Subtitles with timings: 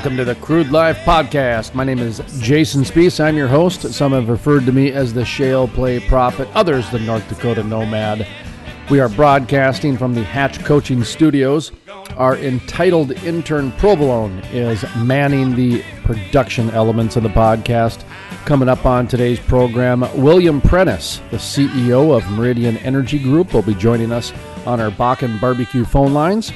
[0.00, 1.74] Welcome to the Crude Life Podcast.
[1.74, 3.22] My name is Jason Spiess.
[3.22, 3.82] I'm your host.
[3.92, 8.26] Some have referred to me as the Shale Play Prophet, others the North Dakota Nomad.
[8.88, 11.70] We are broadcasting from the Hatch Coaching Studios.
[12.16, 18.02] Our entitled intern Provolone is manning the production elements of the podcast.
[18.46, 23.74] Coming up on today's program, William Prentice, the CEO of Meridian Energy Group, will be
[23.74, 24.32] joining us
[24.64, 26.52] on our Bakken Barbecue phone lines.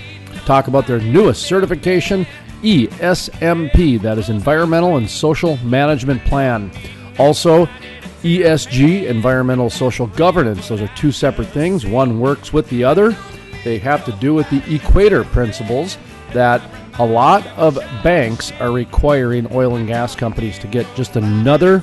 [0.46, 2.26] Talk about their newest certification,
[2.64, 6.72] ESMP, that is Environmental and Social Management Plan.
[7.18, 7.66] Also,
[8.22, 10.68] ESG, Environmental Social Governance.
[10.68, 11.84] Those are two separate things.
[11.84, 13.14] One works with the other.
[13.64, 15.98] They have to do with the equator principles
[16.32, 16.62] that
[16.98, 21.82] a lot of banks are requiring oil and gas companies to get just another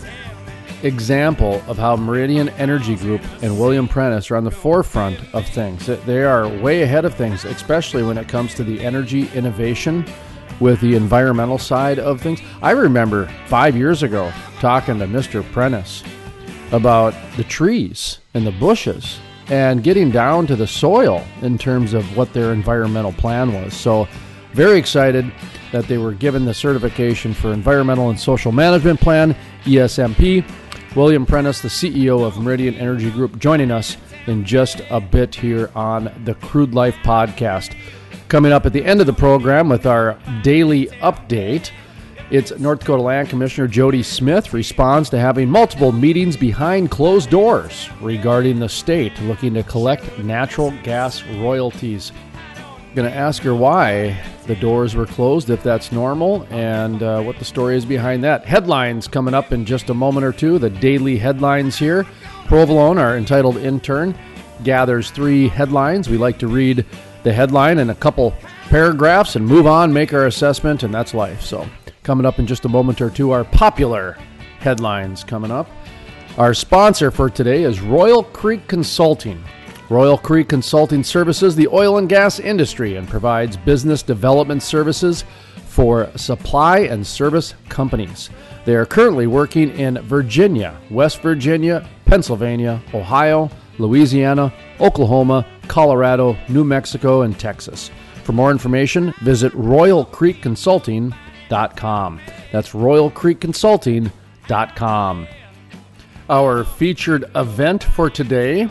[0.82, 5.86] example of how Meridian Energy Group and William Prentice are on the forefront of things.
[5.86, 10.06] They are way ahead of things, especially when it comes to the energy innovation
[10.62, 12.40] with the environmental side of things.
[12.62, 14.32] I remember five years ago
[14.62, 15.44] talking to Mr.
[15.52, 16.04] Prentice
[16.72, 22.16] about the trees and the bushes and getting down to the soil in terms of
[22.16, 23.74] what their environmental plan was.
[23.74, 24.08] So,
[24.54, 25.32] very excited
[25.72, 30.46] that they were given the certification for Environmental and Social Management Plan, ESMP.
[30.94, 33.96] William Prentice, the CEO of Meridian Energy Group, joining us
[34.28, 37.78] in just a bit here on the Crude Life Podcast.
[38.32, 41.72] Coming up at the end of the program with our daily update,
[42.30, 47.90] it's North Dakota Land Commissioner Jodi Smith responds to having multiple meetings behind closed doors
[48.00, 52.14] regarding the state looking to collect natural gas royalties.
[52.96, 54.18] Going to ask her why
[54.48, 58.46] the doors were closed, if that's normal, and uh, what the story is behind that.
[58.46, 60.58] Headlines coming up in just a moment or two.
[60.58, 62.06] The daily headlines here.
[62.46, 64.18] Provolone, our entitled intern,
[64.64, 66.08] gathers three headlines.
[66.08, 66.86] We like to read
[67.24, 68.34] the headline and a couple
[68.70, 71.42] paragraphs and move on, make our assessment, and that's life.
[71.42, 71.68] So,
[72.04, 74.18] coming up in just a moment or two, our popular
[74.60, 75.68] headlines coming up.
[76.38, 79.44] Our sponsor for today is Royal Creek Consulting.
[79.90, 85.26] Royal Creek Consulting services the oil and gas industry and provides business development services
[85.66, 88.30] for supply and service companies.
[88.64, 97.22] They are currently working in Virginia, West Virginia, Pennsylvania, Ohio, Louisiana, Oklahoma, Colorado, New Mexico,
[97.22, 97.90] and Texas.
[98.26, 102.20] For more information, visit royalcreekconsulting.com.
[102.52, 105.28] That's royalcreekconsulting.com.
[106.30, 108.68] Our featured event for today.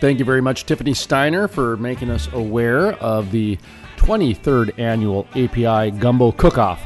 [0.00, 3.58] Thank you very much, Tiffany Steiner, for making us aware of the
[3.98, 6.80] 23rd annual API Gumbo Cook-Off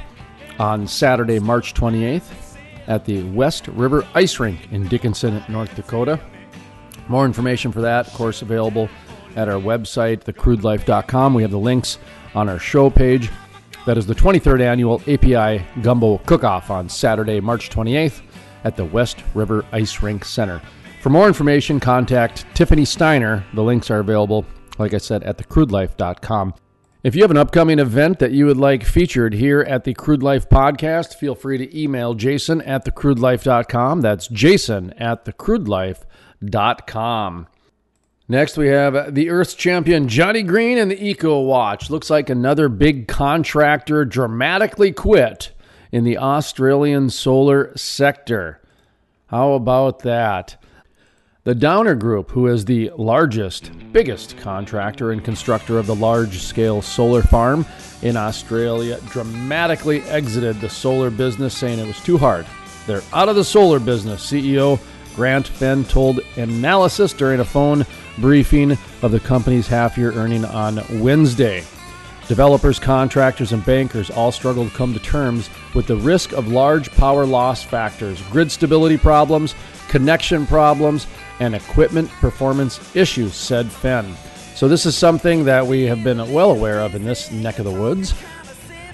[0.58, 2.56] on Saturday, March 28th
[2.88, 6.18] at the West River Ice Rink in Dickinson, North Dakota.
[7.06, 8.88] More information for that, of course, available
[9.37, 11.34] at our website, thecrudelife.com.
[11.34, 11.98] We have the links
[12.34, 13.31] on our show page.
[13.87, 18.22] That is the 23rd annual API Gumbo Cook-Off on Saturday, March 28th
[18.65, 20.62] at the West River Ice Rink Center.
[21.00, 23.44] For more information, contact Tiffany Steiner.
[23.54, 24.47] The links are available,
[24.78, 26.54] like I said, at thecrudelife.com.
[27.03, 30.22] If you have an upcoming event that you would like featured here at the Crude
[30.22, 34.03] Life Podcast, feel free to email jason at thecrudelife.com.
[34.03, 37.48] That's jason at thecrudelife.com.
[38.32, 41.91] Next, we have the Earth's champion Johnny Green and the Eco Watch.
[41.91, 45.53] Looks like another big contractor dramatically quit
[45.93, 48.62] in the Australian solar sector.
[49.26, 50.56] How about that?
[51.44, 56.81] The Downer Group, who is the largest, biggest contractor and constructor of the large scale
[56.81, 57.66] solar farm
[58.00, 62.47] in Australia, dramatically exited the solar business, saying it was too hard.
[62.86, 64.80] They're out of the solar business, CEO
[65.15, 67.84] Grant Fenn told Analysis during a phone
[68.18, 68.72] briefing
[69.03, 71.64] of the company's half year earning on Wednesday.
[72.28, 76.91] Developers, contractors, and bankers all struggle to come to terms with the risk of large
[76.92, 79.54] power loss factors, grid stability problems,
[79.88, 81.06] connection problems,
[81.41, 84.15] and equipment performance issues, said Fenn.
[84.54, 87.65] So, this is something that we have been well aware of in this neck of
[87.65, 88.15] the woods,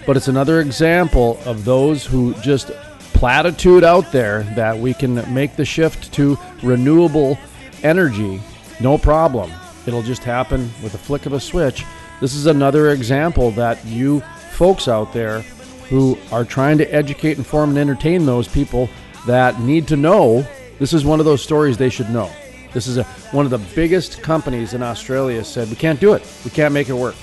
[0.07, 2.71] but it's another example of those who just
[3.13, 7.37] platitude out there that we can make the shift to renewable
[7.83, 8.41] energy
[8.81, 9.51] no problem.
[9.87, 11.85] It'll just happen with a flick of a switch.
[12.21, 14.21] This is another example that you
[14.53, 15.41] folks out there
[15.89, 18.89] who are trying to educate, inform, and entertain those people
[19.27, 20.47] that need to know
[20.79, 22.31] this is one of those stories they should know.
[22.73, 26.23] This is a, one of the biggest companies in Australia said, we can't do it.
[26.45, 27.17] We can't make it work.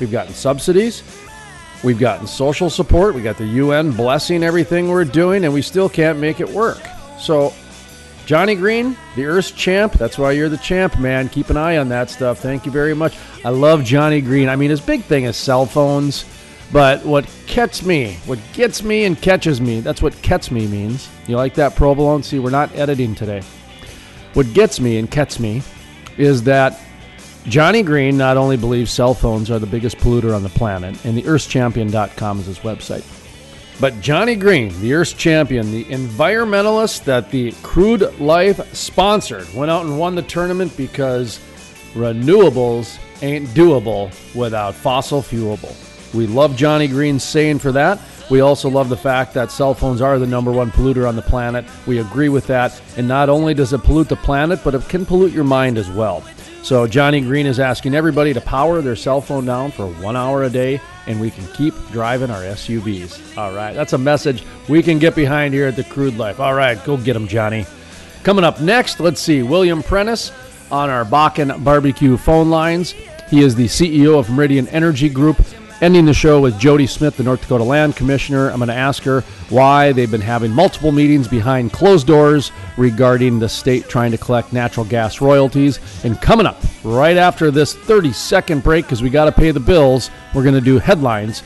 [0.00, 1.02] We've gotten subsidies.
[1.82, 3.14] We've gotten social support.
[3.14, 6.80] We got the UN blessing everything we're doing, and we still can't make it work.
[7.18, 7.52] So,
[8.26, 9.92] Johnny Green, the Earth's champ.
[9.92, 11.28] That's why you're the champ, man.
[11.28, 12.40] Keep an eye on that stuff.
[12.40, 13.16] Thank you very much.
[13.44, 14.48] I love Johnny Green.
[14.48, 16.24] I mean, his big thing is cell phones.
[16.72, 21.08] But what gets me, what gets me and catches me, that's what gets me means.
[21.28, 22.24] You like that provolone?
[22.24, 23.42] See, we're not editing today.
[24.34, 25.62] What gets me and gets me
[26.18, 26.80] is that
[27.44, 31.16] Johnny Green not only believes cell phones are the biggest polluter on the planet, and
[31.16, 33.04] the earthchampion.com is his website,
[33.80, 39.84] but Johnny Green, the Earth's champion, the environmentalist that the Crude Life sponsored, went out
[39.84, 41.40] and won the tournament because
[41.92, 45.74] renewables ain't doable without fossil fuelable.
[46.14, 48.00] We love Johnny Green's saying for that.
[48.30, 51.22] We also love the fact that cell phones are the number one polluter on the
[51.22, 51.64] planet.
[51.86, 52.80] We agree with that.
[52.96, 55.90] And not only does it pollute the planet, but it can pollute your mind as
[55.90, 56.24] well.
[56.66, 60.42] So Johnny Green is asking everybody to power their cell phone down for one hour
[60.42, 63.38] a day, and we can keep driving our SUVs.
[63.38, 66.40] All right, that's a message we can get behind here at the Crude Life.
[66.40, 67.66] All right, go get them, Johnny.
[68.24, 70.32] Coming up next, let's see William Prentice
[70.72, 72.96] on our Bakken barbecue phone lines.
[73.30, 75.40] He is the CEO of Meridian Energy Group.
[75.82, 78.50] Ending the show with Jodi Smith, the North Dakota Land Commissioner.
[78.50, 79.20] I'm going to ask her
[79.50, 84.54] why they've been having multiple meetings behind closed doors regarding the state trying to collect
[84.54, 85.78] natural gas royalties.
[86.02, 89.60] And coming up right after this 30 second break, because we got to pay the
[89.60, 91.42] bills, we're going to do headlines.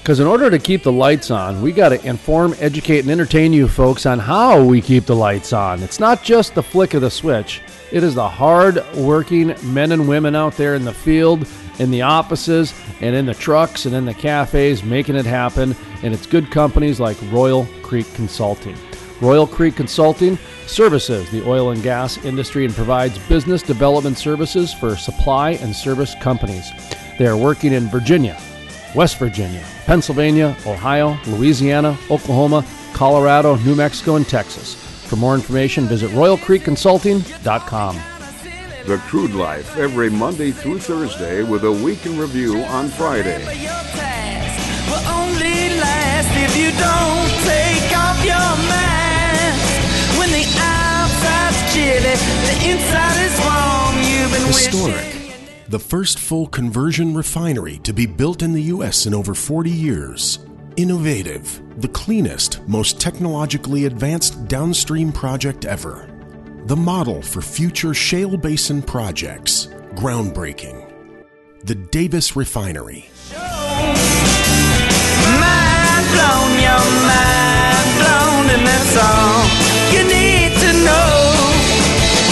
[0.00, 3.52] Because in order to keep the lights on, we got to inform, educate, and entertain
[3.52, 5.80] you folks on how we keep the lights on.
[5.84, 7.62] It's not just the flick of the switch,
[7.92, 11.46] it is the hard working men and women out there in the field,
[11.82, 15.76] in the offices, and in the trucks and in the cafes making it happen.
[16.02, 18.76] And it's good companies like Royal Creek Consulting.
[19.20, 24.96] Royal Creek Consulting services the oil and gas industry and provides business development services for
[24.96, 26.70] supply and service companies.
[27.18, 28.40] They are working in Virginia,
[28.94, 32.64] West Virginia, Pennsylvania, Ohio, Louisiana, Oklahoma,
[32.94, 34.74] Colorado, New Mexico, and Texas.
[35.06, 38.11] For more information, visit royalcreekconsulting.com.
[38.86, 43.38] The Crude Life every Monday through Thursday with a week in review on Friday.
[44.88, 50.18] Will only last if you don't take off your mask.
[50.18, 52.16] When the outside's chilly,
[52.48, 53.94] the inside is warm.
[54.02, 55.68] You've been Historic.
[55.68, 59.06] The first full conversion refinery to be built in the U.S.
[59.06, 60.40] in over 40 years.
[60.76, 61.62] Innovative.
[61.80, 66.11] The cleanest, most technologically advanced downstream project ever.
[66.64, 69.66] The model for future shale basin projects.
[69.96, 70.88] Groundbreaking.
[71.64, 73.10] The Davis Refinery.
[73.34, 73.96] Mind
[76.14, 79.42] blown, your mind blown, and that's all
[79.90, 81.42] you need to know.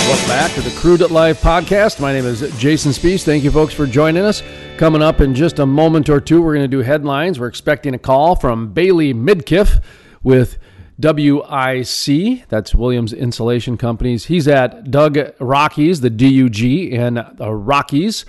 [0.06, 1.98] Welcome back to the Crude Life podcast.
[1.98, 3.24] My name is Jason Spiess.
[3.24, 4.44] Thank you, folks, for joining us.
[4.76, 7.40] Coming up in just a moment or two, we're going to do headlines.
[7.40, 9.82] We're expecting a call from Bailey Midkiff
[10.22, 10.56] with
[11.00, 12.48] WIC.
[12.48, 14.26] That's Williams Insulation Companies.
[14.26, 18.24] He's at DUG Rockies, the DUG in the Rockies.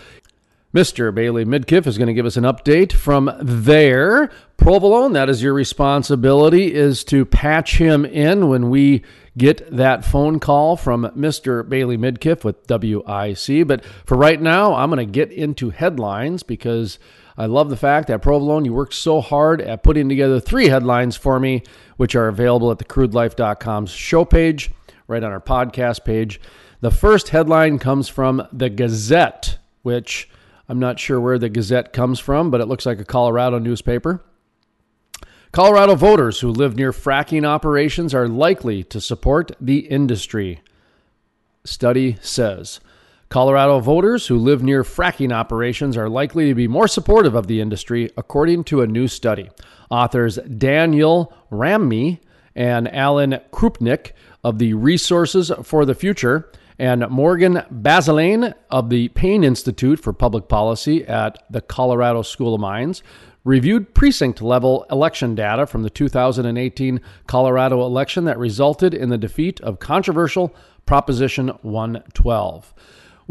[0.74, 1.14] Mr.
[1.14, 4.32] Bailey Midkiff is going to give us an update from there.
[4.56, 9.04] Provolone, that is your responsibility, is to patch him in when we
[9.38, 11.68] get that phone call from Mr.
[11.68, 13.68] Bailey Midkiff with WIC.
[13.68, 17.00] But for right now, I'm going to get into headlines because
[17.38, 21.18] I love the fact that Provolone, you worked so hard at putting together three headlines
[21.18, 21.64] for me,
[22.02, 24.72] which are available at the thecrudelife.com's show page,
[25.08, 26.42] right on our podcast page.
[26.80, 30.28] The first headline comes from the Gazette, which
[30.68, 34.26] I'm not sure where the Gazette comes from, but it looks like a Colorado newspaper.
[35.52, 40.62] Colorado voters who live near fracking operations are likely to support the industry.
[41.64, 42.80] Study says
[43.32, 47.62] Colorado voters who live near fracking operations are likely to be more supportive of the
[47.62, 49.50] industry, according to a new study.
[49.90, 52.20] Authors Daniel Raimi
[52.58, 54.12] and Alan Krupnick
[54.44, 60.50] of the Resources for the Future and Morgan Bazilian of the Payne Institute for Public
[60.50, 63.02] Policy at the Colorado School of Mines
[63.46, 69.62] reviewed precinct level election data from the 2018 Colorado election that resulted in the defeat
[69.62, 70.54] of controversial
[70.86, 72.74] Proposition 112.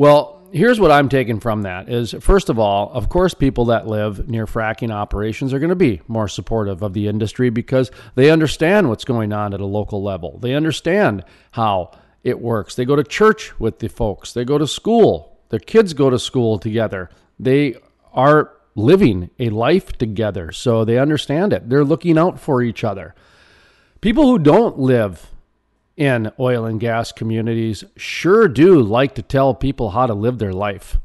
[0.00, 3.87] Well, here's what I'm taking from that is first of all, of course people that
[3.87, 8.30] live near fracking operations are going to be more supportive of the industry because they
[8.30, 10.38] understand what's going on at a local level.
[10.38, 11.90] They understand how
[12.25, 12.76] it works.
[12.76, 14.33] They go to church with the folks.
[14.33, 15.38] They go to school.
[15.50, 17.11] Their kids go to school together.
[17.38, 17.75] They
[18.14, 21.69] are living a life together, so they understand it.
[21.69, 23.14] They're looking out for each other.
[24.00, 25.28] People who don't live
[26.00, 30.54] in oil and gas communities sure do like to tell people how to live their
[30.54, 30.99] life.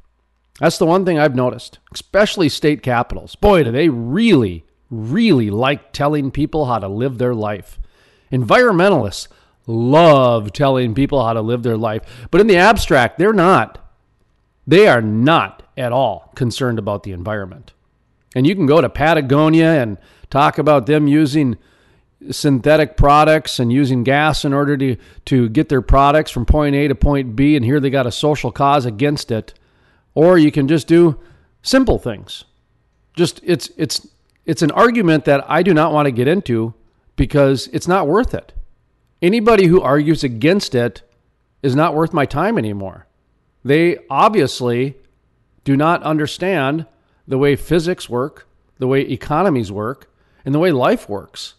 [0.61, 3.35] That's the one thing I've noticed, especially state capitals.
[3.35, 7.77] Boy, do they really, really like telling people how to live their life.
[8.31, 9.27] Environmentalists
[9.67, 13.79] love telling people how to live their life, but in the abstract, they're not.
[14.65, 17.73] They are not at all concerned about the environment.
[18.33, 19.97] And you can go to Patagonia and
[20.29, 21.57] talk about them using
[22.31, 24.95] synthetic products and using gas in order to,
[25.25, 28.11] to get their products from point A to point B, and here they got a
[28.11, 29.53] social cause against it.
[30.13, 31.19] Or you can just do
[31.61, 32.45] simple things.
[33.15, 34.07] Just it's it's
[34.45, 36.73] it's an argument that I do not want to get into
[37.15, 38.53] because it's not worth it.
[39.21, 41.01] Anybody who argues against it
[41.63, 43.07] is not worth my time anymore.
[43.63, 44.95] They obviously
[45.63, 46.85] do not understand
[47.27, 50.13] the way physics work, the way economies work,
[50.45, 51.55] and the way life works.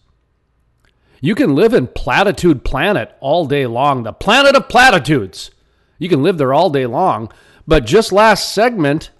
[1.20, 5.50] You can live in Platitude Planet all day long, the planet of platitudes.
[5.98, 7.32] You can live there all day long.
[7.66, 9.10] But just last segment,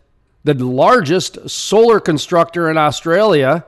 [0.45, 3.65] the largest solar constructor in Australia,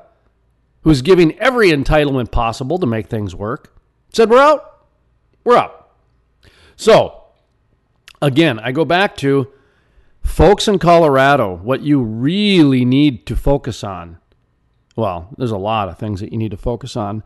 [0.82, 3.74] who's giving every entitlement possible to make things work,
[4.12, 4.86] said, We're out.
[5.44, 5.90] We're out.
[6.76, 7.24] So,
[8.22, 9.52] again, I go back to
[10.22, 14.18] folks in Colorado, what you really need to focus on.
[14.94, 17.22] Well, there's a lot of things that you need to focus on,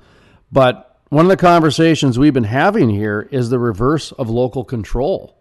[0.50, 5.36] but one of the conversations we've been having here is the reverse of local control.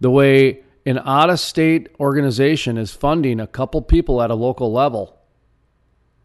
[0.00, 4.72] The way an out of state organization is funding a couple people at a local
[4.72, 5.16] level.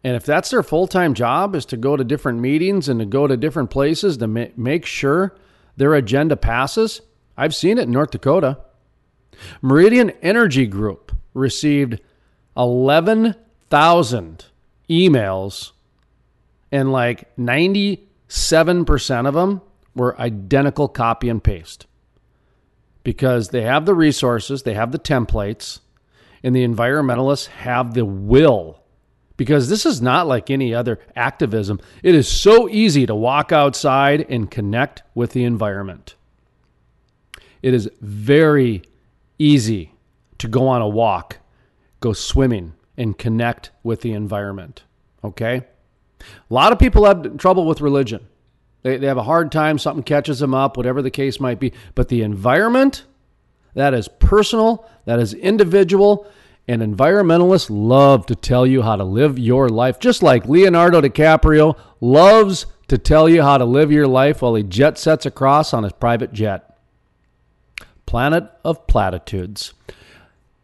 [0.02, 3.06] And if that's their full time job, is to go to different meetings and to
[3.06, 5.36] go to different places to ma- make sure
[5.76, 7.00] their agenda passes,
[7.36, 8.58] I've seen it in North Dakota.
[9.62, 12.00] Meridian Energy Group received
[12.56, 14.46] 11,000
[14.90, 15.70] emails
[16.72, 19.60] and like 90 7% of them
[19.96, 21.86] were identical copy and paste
[23.02, 25.80] because they have the resources, they have the templates,
[26.44, 28.84] and the environmentalists have the will.
[29.36, 31.80] Because this is not like any other activism.
[32.02, 36.14] It is so easy to walk outside and connect with the environment.
[37.62, 38.82] It is very
[39.38, 39.94] easy
[40.38, 41.38] to go on a walk,
[42.00, 44.84] go swimming, and connect with the environment.
[45.24, 45.64] Okay?
[46.20, 48.26] A lot of people have trouble with religion.
[48.82, 51.72] They, they have a hard time, something catches them up, whatever the case might be.
[51.94, 53.04] But the environment,
[53.74, 56.26] that is personal, that is individual,
[56.66, 61.76] and environmentalists love to tell you how to live your life, just like Leonardo DiCaprio
[62.00, 65.84] loves to tell you how to live your life while he jet sets across on
[65.84, 66.76] his private jet.
[68.06, 69.72] Planet of Platitudes.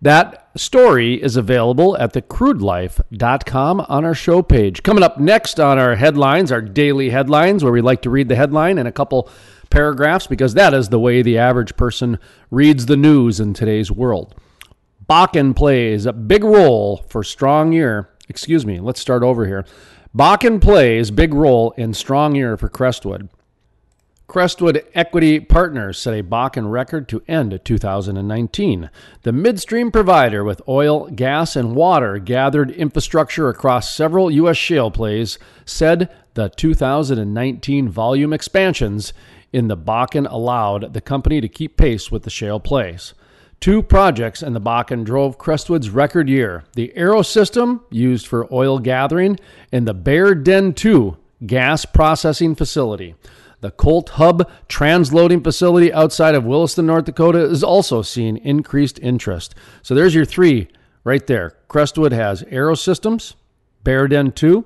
[0.03, 4.83] That story is available at thecrudelife.com on our show page.
[4.83, 8.37] Coming up next on our headlines, our daily headlines, where we like to read the
[8.37, 9.31] headline and a couple
[9.71, 12.19] paragraphs because that is the way the average person
[12.50, 14.35] reads the news in today's world.
[15.09, 18.11] Bakken plays a big role for strong year.
[18.29, 19.65] Excuse me, let's start over here.
[20.17, 23.29] Bakken plays big role in strong year for Crestwood.
[24.26, 28.90] Crestwood Equity Partners set a Bakken record to end 2019.
[29.23, 34.56] The midstream provider with oil, gas, and water gathered infrastructure across several U.S.
[34.56, 39.12] shale plays said the 2019 volume expansions
[39.52, 43.14] in the Bakken allowed the company to keep pace with the shale plays.
[43.61, 48.80] Two projects in the Bakken drove Crestwood's record year the Arrow system, used for oil
[48.80, 49.38] gathering,
[49.71, 51.16] and the Bear Den 2
[51.47, 53.14] gas processing facility.
[53.61, 59.55] The Colt Hub transloading facility outside of Williston, North Dakota is also seeing increased interest.
[59.83, 60.69] So there's your three
[61.05, 61.57] right there.
[61.69, 63.35] Crestwood has Arrow Systems,
[63.83, 64.65] Bear Den 2,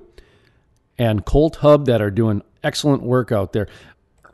[0.97, 3.67] and Colt Hub that are doing excellent work out there.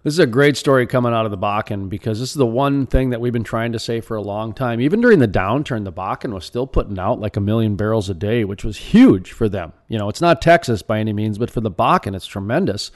[0.04, 2.88] This is a great story coming out of the Bakken because this is the one
[2.88, 4.80] thing that we've been trying to say for a long time.
[4.80, 8.14] Even during the downturn, the Bakken was still putting out like a million barrels a
[8.14, 9.74] day, which was huge for them.
[9.90, 12.90] You know, it's not Texas by any means, but for the Bakken, it's tremendous.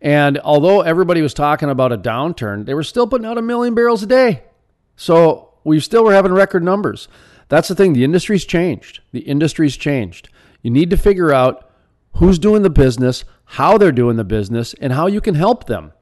[0.00, 3.74] And although everybody was talking about a downturn, they were still putting out a million
[3.74, 4.44] barrels a day.
[4.96, 7.08] So we still were having record numbers.
[7.48, 7.92] That's the thing.
[7.92, 9.00] The industry's changed.
[9.12, 10.28] The industry's changed.
[10.62, 11.70] You need to figure out
[12.16, 15.92] who's doing the business, how they're doing the business, and how you can help them.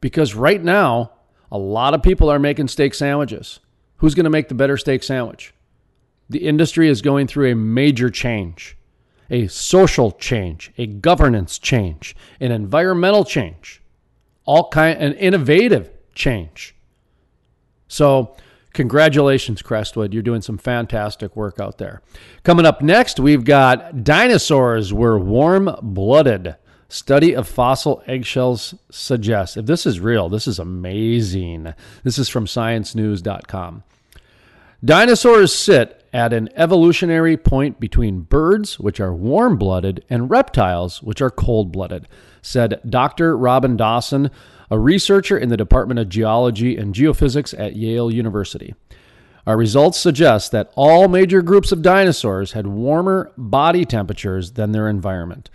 [0.00, 1.12] Because right now,
[1.50, 3.60] a lot of people are making steak sandwiches.
[3.98, 5.54] Who's going to make the better steak sandwich?
[6.28, 8.76] The industry is going through a major change
[9.30, 13.82] a social change, a governance change, an environmental change,
[14.44, 16.74] all kind an innovative change.
[17.88, 18.36] So,
[18.72, 20.12] congratulations, Crestwood.
[20.12, 22.02] You're doing some fantastic work out there.
[22.42, 26.56] Coming up next, we've got dinosaurs were warm blooded.
[26.88, 29.56] Study of fossil eggshells suggests.
[29.56, 31.74] If this is real, this is amazing.
[32.04, 33.82] This is from sciencenews.com.
[34.84, 41.20] Dinosaurs sit at an evolutionary point between birds, which are warm blooded, and reptiles, which
[41.20, 42.08] are cold blooded,
[42.42, 43.36] said Dr.
[43.36, 44.30] Robin Dawson,
[44.70, 48.74] a researcher in the Department of Geology and Geophysics at Yale University.
[49.46, 54.88] Our results suggest that all major groups of dinosaurs had warmer body temperatures than their
[54.88, 55.50] environment.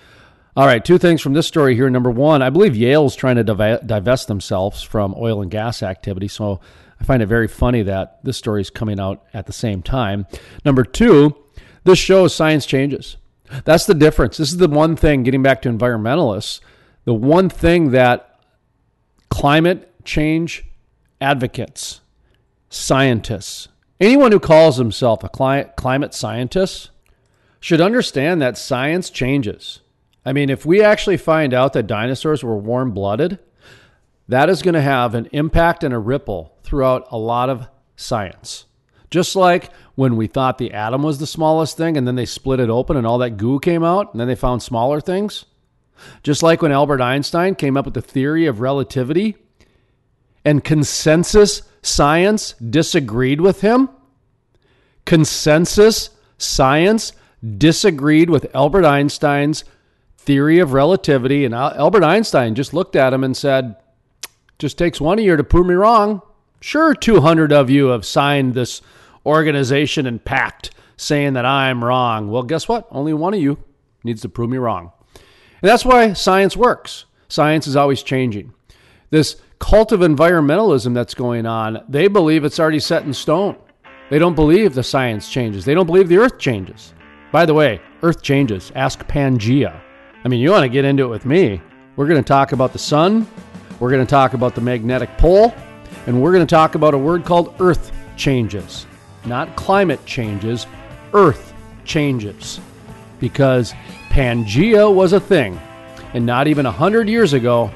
[0.56, 1.90] All right, two things from this story here.
[1.90, 6.60] Number one, I believe Yale's trying to divest themselves from oil and gas activity, so
[7.02, 10.28] I find it very funny that this story is coming out at the same time.
[10.64, 11.36] Number two,
[11.84, 13.18] this shows science changes.
[13.66, 14.38] That's the difference.
[14.38, 16.60] This is the one thing, getting back to environmentalists,
[17.06, 18.40] the one thing that
[19.30, 20.64] climate change
[21.20, 22.02] advocates,
[22.70, 23.68] scientists,
[24.00, 25.30] anyone who calls himself a
[25.76, 26.92] climate scientist
[27.60, 29.80] should understand that science changes.
[30.24, 33.40] I mean, if we actually find out that dinosaurs were warm blooded,
[34.28, 38.66] that is going to have an impact and a ripple throughout a lot of science.
[39.12, 42.62] Just like when we thought the atom was the smallest thing and then they split
[42.62, 45.46] it open and all that goo came out and then they found smaller things.
[46.24, 49.36] Just like when Albert Einstein came up with the theory of relativity
[50.46, 53.90] and consensus science disagreed with him.
[55.06, 57.12] Consensus science
[57.58, 59.66] disagreed with Albert Einstein's
[60.18, 61.44] theory of relativity.
[61.44, 63.76] And Albert Einstein just looked at him and said,
[64.58, 66.22] just takes one of you to prove me wrong.
[66.62, 68.82] Sure, 200 of you have signed this
[69.26, 72.30] organization and pact saying that I'm wrong.
[72.30, 72.88] Well, guess what?
[72.92, 73.58] Only one of you
[74.04, 74.92] needs to prove me wrong.
[75.16, 77.06] And that's why science works.
[77.28, 78.54] Science is always changing.
[79.10, 83.58] This cult of environmentalism that's going on, they believe it's already set in stone.
[84.12, 85.66] They don't believe the science changes.
[85.66, 86.94] They don't believe the earth changes.
[87.32, 88.72] By the way, earth changes.
[88.76, 89.82] Ask Pangea.
[90.24, 91.60] I mean, you want to get into it with me.
[91.96, 93.28] We're going to talk about the sun,
[93.80, 95.54] we're going to talk about the magnetic pole,
[96.06, 98.86] and we're going to talk about a word called earth changes.
[99.26, 100.66] Not climate changes,
[101.14, 101.54] earth
[101.86, 102.60] changes.
[103.20, 103.74] Because
[104.10, 105.60] Pangea was a thing.
[106.14, 107.72] And not even 100 years ago,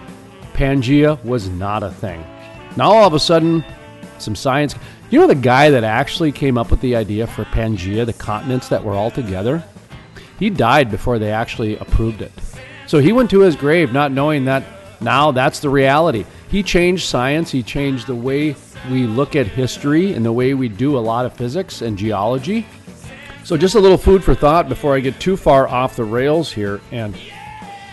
[0.53, 2.25] Pangea was not a thing.
[2.75, 3.63] Now all of a sudden,
[4.17, 4.75] some science.
[5.09, 8.69] You know the guy that actually came up with the idea for Pangea, the continents
[8.69, 9.63] that were all together?
[10.39, 12.31] He died before they actually approved it.
[12.87, 14.63] So he went to his grave not knowing that
[15.05, 16.25] now that's the reality.
[16.49, 18.55] He changed science, he changed the way
[18.91, 22.67] we look at history and the way we do a lot of physics and geology.
[23.45, 26.51] So, just a little food for thought before I get too far off the rails
[26.51, 26.81] here.
[26.91, 27.15] And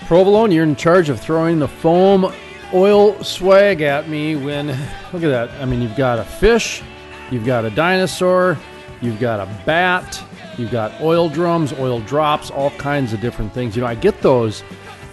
[0.07, 2.33] Provolone, you're in charge of throwing the foam
[2.75, 4.69] oil swag at me when,
[5.13, 5.51] look at that.
[5.61, 6.83] I mean, you've got a fish,
[7.31, 8.59] you've got a dinosaur,
[9.03, 10.25] you've got a bat,
[10.59, 13.75] You've got oil drums, oil drops, all kinds of different things.
[13.75, 14.63] You know, I get those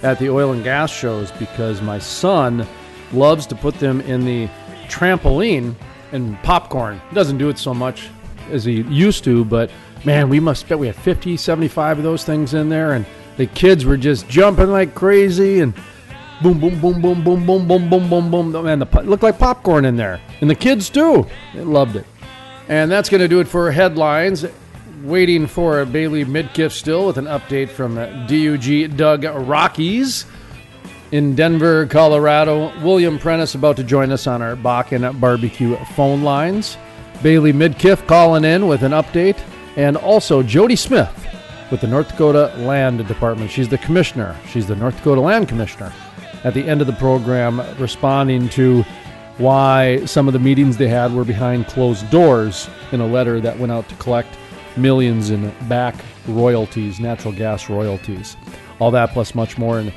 [0.03, 2.65] at the oil and gas shows because my son
[3.11, 4.47] loves to put them in the
[4.87, 5.75] trampoline
[6.11, 7.01] and popcorn.
[7.09, 8.09] He doesn't do it so much
[8.49, 9.71] as he used to, but
[10.05, 13.05] man, we must bet we had 50, 75 of those things in there, and
[13.37, 15.73] the kids were just jumping like crazy and
[16.41, 18.65] boom, boom, boom, boom, boom, boom, boom, boom, boom, boom.
[18.65, 20.19] Man, the, it looked like popcorn in there.
[20.41, 21.25] And the kids too.
[21.53, 22.05] They loved it.
[22.67, 24.45] And that's going to do it for headlines
[25.03, 30.25] waiting for Bailey Midkiff still with an update from DUG Doug Rockies
[31.11, 32.71] in Denver, Colorado.
[32.83, 36.77] William Prentice about to join us on our Bakken barbecue phone lines.
[37.21, 39.39] Bailey Midkiff calling in with an update,
[39.75, 41.27] and also Jodi Smith
[41.71, 43.51] with the North Dakota Land Department.
[43.51, 44.35] She's the commissioner.
[44.47, 45.91] She's the North Dakota Land Commissioner.
[46.43, 48.83] At the end of the program, responding to
[49.37, 53.57] why some of the meetings they had were behind closed doors in a letter that
[53.57, 54.37] went out to collect
[54.77, 55.95] millions in back
[56.27, 58.37] royalties, natural gas royalties.
[58.79, 59.93] All that plus much more in,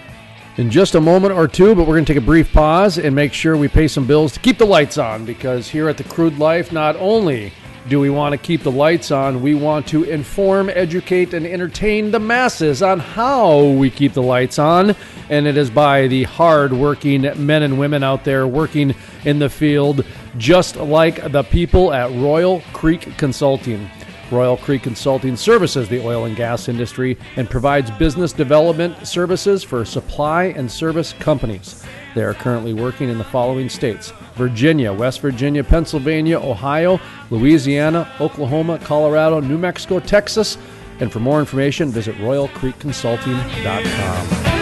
[0.56, 3.14] in just a moment or two, but we're going to take a brief pause and
[3.14, 6.04] make sure we pay some bills to keep the lights on because here at the
[6.04, 7.52] Crude Life, not only
[7.88, 12.10] do we want to keep the lights on, we want to inform, educate, and entertain
[12.10, 14.94] the masses on how we keep the lights on.
[15.28, 19.50] And it is by the hard working men and women out there working in the
[19.50, 20.04] field,
[20.38, 23.90] just like the people at Royal Creek Consulting.
[24.32, 29.84] Royal Creek Consulting services the oil and gas industry and provides business development services for
[29.84, 31.84] supply and service companies.
[32.14, 36.98] They are currently working in the following states Virginia, West Virginia, Pennsylvania, Ohio,
[37.30, 40.58] Louisiana, Oklahoma, Colorado, New Mexico, Texas.
[41.00, 44.61] And for more information, visit royalcreekconsulting.com.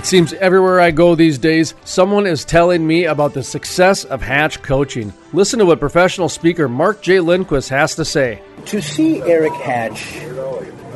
[0.00, 4.22] It seems everywhere I go these days, someone is telling me about the success of
[4.22, 5.12] Hatch coaching.
[5.34, 7.20] Listen to what professional speaker Mark J.
[7.20, 8.40] Lindquist has to say.
[8.64, 10.18] To see Eric Hatch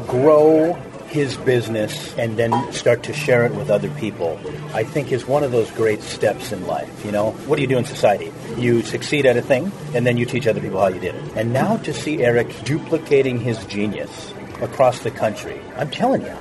[0.07, 0.73] grow
[1.09, 4.41] his business and then start to share it with other people,
[4.73, 7.05] I think is one of those great steps in life.
[7.05, 8.33] You know, what do you do in society?
[8.57, 11.37] You succeed at a thing, and then you teach other people how you did it.
[11.37, 16.35] And now to see Eric duplicating his genius across the country, I'm telling you,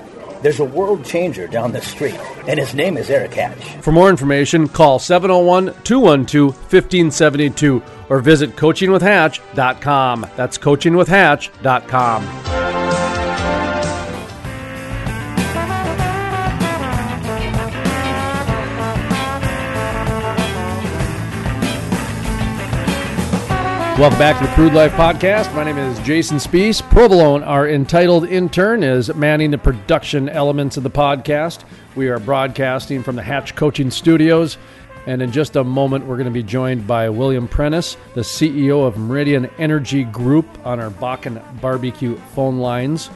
[0.43, 3.63] there's a world changer down the street, and his name is Eric Hatch.
[3.81, 10.27] For more information, call 701 212 1572 or visit coachingwithhatch.com.
[10.35, 12.62] That's coachingwithhatch.com.
[23.99, 25.53] Welcome back to the Crude Life Podcast.
[25.53, 26.81] My name is Jason Spiess.
[26.81, 31.63] Provolone, our entitled intern, is manning the production elements of the podcast.
[31.95, 34.57] We are broadcasting from the Hatch Coaching Studios.
[35.05, 38.83] And in just a moment, we're going to be joined by William Prentice, the CEO
[38.87, 43.11] of Meridian Energy Group, on our Bakken Barbecue phone lines.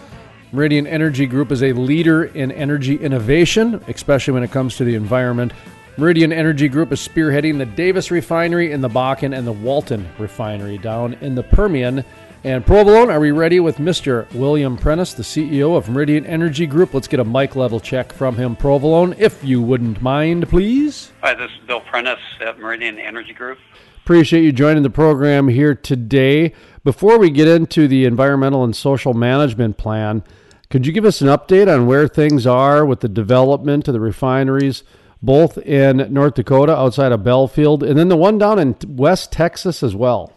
[0.51, 4.93] Meridian Energy Group is a leader in energy innovation, especially when it comes to the
[4.93, 5.53] environment.
[5.99, 10.77] Meridian Energy Group is spearheading the Davis Refinery in the Bakken and the Walton Refinery
[10.77, 12.05] down in the Permian.
[12.43, 14.31] And Provolone, are we ready with Mr.
[14.35, 16.93] William Prentice, the CEO of Meridian Energy Group?
[16.93, 21.11] Let's get a mic level check from him, Provolone, if you wouldn't mind, please.
[21.21, 23.57] Hi, this is Bill Prentice at Meridian Energy Group.
[24.03, 26.53] Appreciate you joining the program here today.
[26.83, 30.21] Before we get into the environmental and social management plan,
[30.69, 33.99] could you give us an update on where things are with the development of the
[33.99, 34.83] refineries?
[35.21, 39.81] Both in North Dakota outside of Belfield, and then the one down in West Texas
[39.83, 40.33] as well.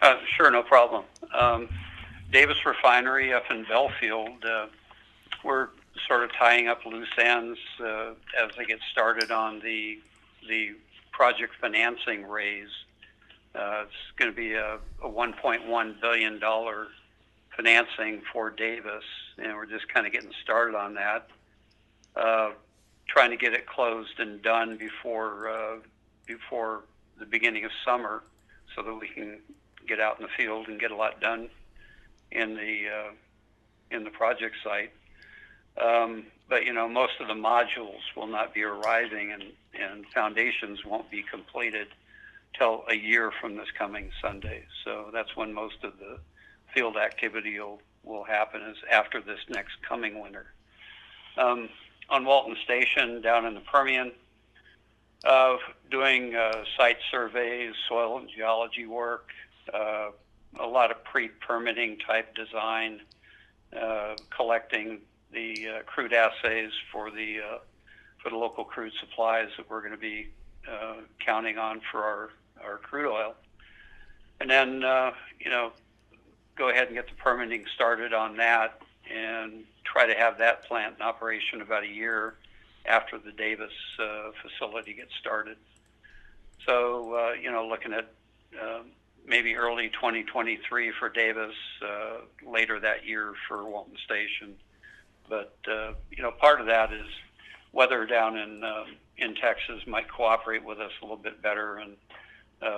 [0.00, 1.04] Uh, sure, no problem.
[1.34, 1.68] Um,
[2.32, 4.66] Davis Refinery up in Belfield, uh,
[5.44, 5.68] we're
[6.06, 9.98] sort of tying up loose ends uh, as they get started on the
[10.48, 10.70] the
[11.12, 12.70] project financing raise.
[13.54, 16.86] Uh, it's going to be a, a 1.1 billion dollar
[17.54, 19.04] financing for Davis,
[19.38, 21.28] and we're just kind of getting started on that.
[23.10, 25.76] Trying to get it closed and done before uh,
[26.26, 26.84] before
[27.18, 28.22] the beginning of summer,
[28.74, 29.40] so that we can
[29.86, 31.50] get out in the field and get a lot done
[32.30, 33.10] in the uh,
[33.90, 34.92] in the project site.
[35.76, 39.42] Um, but you know, most of the modules will not be arriving, and
[39.74, 41.88] and foundations won't be completed
[42.56, 44.64] till a year from this coming Sunday.
[44.84, 46.18] So that's when most of the
[46.72, 50.46] field activity will will happen is after this next coming winter.
[51.36, 51.68] Um,
[52.10, 54.12] on Walton Station down in the Permian,
[55.24, 55.56] uh,
[55.90, 59.30] doing uh, site surveys, soil and geology work,
[59.72, 60.10] uh,
[60.58, 63.00] a lot of pre-permitting type design,
[63.80, 64.98] uh, collecting
[65.32, 67.58] the uh, crude assays for the uh,
[68.20, 70.28] for the local crude supplies that we're going to be
[71.24, 72.30] counting on for our
[72.62, 73.34] our crude oil,
[74.40, 74.82] and then
[75.38, 75.72] you know
[76.56, 80.96] go ahead and get the permitting started on that and try to have that plant
[80.96, 82.34] in operation about a year
[82.86, 85.56] after the Davis uh, facility gets started.
[86.66, 88.12] So, uh, you know, looking at
[88.60, 88.80] uh,
[89.26, 94.54] maybe early 2023 for Davis, uh, later that year for Walton Station.
[95.28, 97.06] But, uh, you know, part of that is
[97.72, 98.84] weather down in, uh,
[99.16, 101.96] in Texas might cooperate with us a little bit better and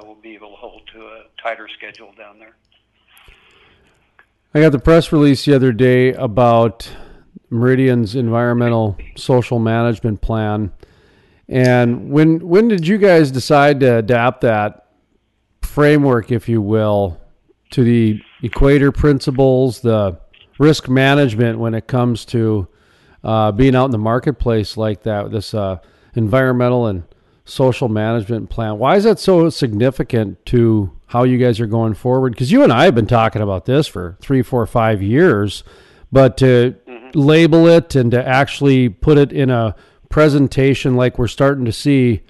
[0.04, 2.56] we'll be able to hold to a tighter schedule down there.
[4.54, 6.90] I got the press release the other day about
[7.48, 10.72] Meridian's environmental social management plan.
[11.48, 14.88] And when when did you guys decide to adapt that
[15.62, 17.18] framework, if you will,
[17.70, 20.18] to the equator principles, the
[20.58, 22.68] risk management when it comes to
[23.24, 25.78] uh, being out in the marketplace like that, this uh,
[26.14, 27.04] environmental and
[27.46, 28.78] social management plan?
[28.78, 32.32] Why is that so significant to how you guys are going forward?
[32.32, 35.62] Because you and I have been talking about this for three, four, five years,
[36.10, 37.10] but to mm-hmm.
[37.12, 39.76] label it and to actually put it in a
[40.08, 42.22] presentation like we're starting to see.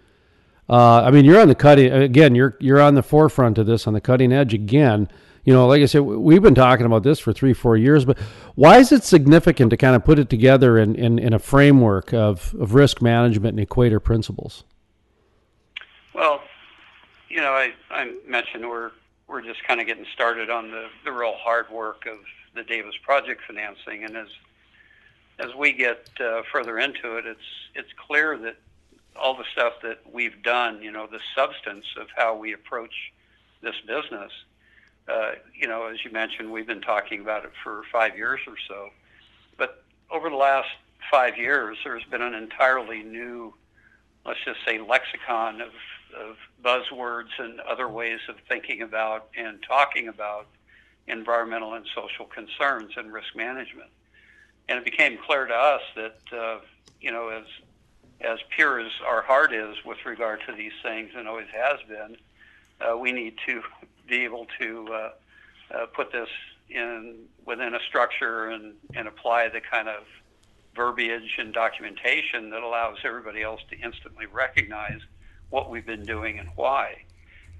[0.69, 2.35] Uh, I mean, you're on the cutting again.
[2.35, 5.09] You're you're on the forefront of this, on the cutting edge again.
[5.45, 8.05] You know, like I said, we've been talking about this for three, four years.
[8.05, 8.19] But
[8.57, 12.13] why is it significant to kind of put it together in, in, in a framework
[12.13, 14.65] of, of risk management and equator principles?
[16.15, 16.41] Well,
[17.33, 18.91] you know, I, I mentioned we're
[19.27, 22.19] we're just kind of getting started on the, the real hard work of
[22.55, 24.29] the Davis project financing, and as
[25.39, 27.41] as we get uh, further into it, it's
[27.75, 28.57] it's clear that
[29.17, 33.13] all the stuff that we've done, you know, the substance of how we approach
[33.63, 34.31] this business.
[35.09, 38.55] Uh, you know, as you mentioned, we've been talking about it for five years or
[38.69, 38.91] so,
[39.57, 40.69] but over the last
[41.11, 43.53] five years, there's been an entirely new,
[44.25, 45.71] let's just say, lexicon of,
[46.15, 50.47] of buzzwords and other ways of thinking about and talking about
[51.09, 53.91] environmental and social concerns and risk management.
[54.69, 56.59] And it became clear to us that, uh,
[57.01, 57.45] you know, as
[58.21, 62.17] as pure as our heart is with regard to these things and always has been,
[62.81, 63.61] uh, we need to
[64.07, 65.11] be able to uh,
[65.75, 66.29] uh, put this
[66.71, 70.05] in within a structure and, and apply the kind of
[70.75, 75.01] verbiage and documentation that allows everybody else to instantly recognize
[75.53, 76.97] what we've been doing and why.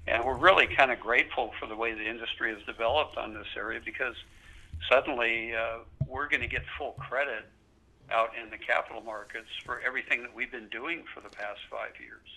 [0.07, 3.47] And we're really kind of grateful for the way the industry has developed on this
[3.55, 4.15] area because
[4.89, 5.77] suddenly uh,
[6.07, 7.45] we're going to get full credit
[8.11, 11.93] out in the capital markets for everything that we've been doing for the past five
[11.99, 12.27] years.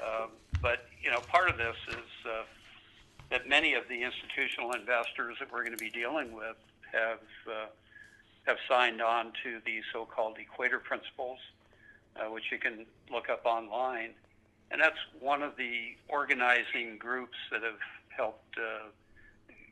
[0.00, 0.30] Um,
[0.62, 2.44] but you know, part of this is uh,
[3.30, 6.56] that many of the institutional investors that we're going to be dealing with
[6.92, 7.18] have
[7.50, 7.66] uh,
[8.44, 11.38] have signed on to the so-called equator principles,
[12.16, 14.10] uh, which you can look up online,
[14.74, 18.90] and that's one of the organizing groups that have helped uh,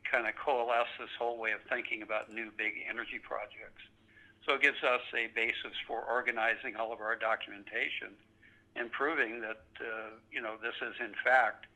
[0.08, 3.82] kind of coalesce this whole way of thinking about new big energy projects.
[4.46, 8.14] So it gives us a basis for organizing all of our documentation
[8.76, 11.66] and proving that uh, you know this is in fact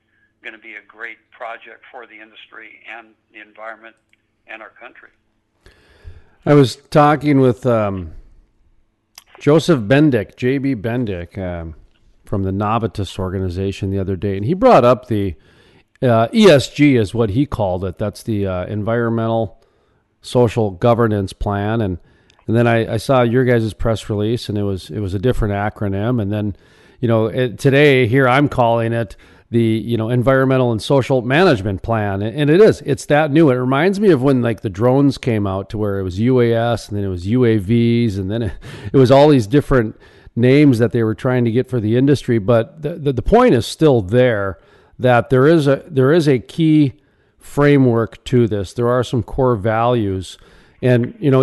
[0.44, 3.96] going to be a great project for the industry and the environment
[4.46, 5.10] and our country.
[6.44, 8.12] I was talking with um,
[9.40, 11.74] Joseph Bendick, JB Bendick, um,
[12.26, 15.34] from the Navitas organization the other day, and he brought up the
[16.02, 17.98] uh, ESG, is what he called it.
[17.98, 19.62] That's the uh, environmental
[20.20, 21.98] social governance plan, and
[22.46, 25.18] and then I, I, saw your guys' press release, and it was it was a
[25.18, 26.54] different acronym, and then
[27.00, 29.16] you know it, today here I'm calling it
[29.50, 33.54] the you know environmental and social management plan and it is it's that new it
[33.54, 36.96] reminds me of when like the drones came out to where it was uas and
[36.96, 38.52] then it was uavs and then it,
[38.92, 39.96] it was all these different
[40.36, 43.54] names that they were trying to get for the industry but the, the, the point
[43.54, 44.58] is still there
[44.98, 46.92] that there is a there is a key
[47.38, 50.38] framework to this there are some core values
[50.82, 51.42] and you know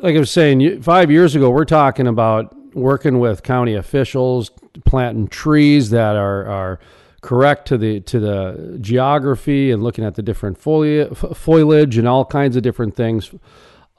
[0.00, 4.50] like i was saying five years ago we're talking about working with county officials
[4.84, 6.80] planting trees that are are
[7.24, 12.24] correct to the to the geography and looking at the different foliage, foliage and all
[12.24, 13.30] kinds of different things.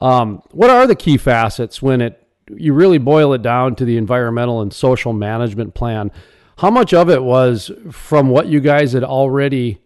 [0.00, 3.96] Um, what are the key facets when it you really boil it down to the
[3.96, 6.10] environmental and social management plan?
[6.58, 9.78] How much of it was from what you guys had already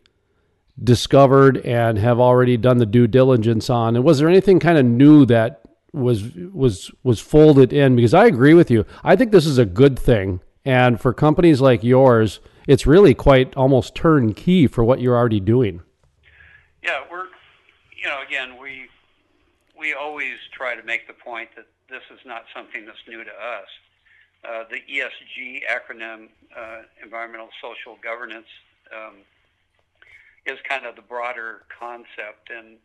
[0.83, 3.97] discovered and have already done the due diligence on?
[3.97, 7.97] And was there anything kind of new that was was was folded in?
[7.97, 8.87] Because I agree with you.
[9.03, 13.57] I think this is a good thing, and for companies like yours it's really quite
[13.57, 15.83] almost turnkey for what you're already doing.
[16.85, 17.27] Yeah, we're,
[18.01, 18.89] you know, again, we
[19.77, 23.31] we always try to make the point that this is not something that's new to
[23.31, 23.69] us.
[24.43, 28.47] Uh, the ESG acronym, uh, environmental social governance,
[28.95, 29.17] um,
[30.47, 32.79] is kind of the broader concept, and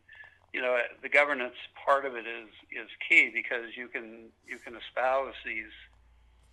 [0.52, 4.74] you know, the governance part of it is is key because you can you can
[4.76, 5.72] espouse these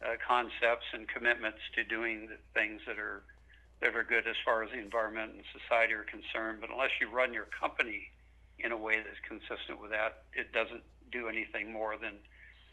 [0.04, 3.24] uh, concepts and commitments to doing things that are
[3.82, 6.60] that are good as far as the environment and society are concerned.
[6.62, 8.12] But unless you run your company
[8.60, 12.16] in a way that's consistent with that, it doesn't do anything more than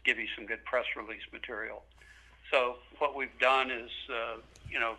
[0.03, 1.83] give you some good press release material.
[2.51, 4.37] So what we've done is, uh,
[4.69, 4.95] you know,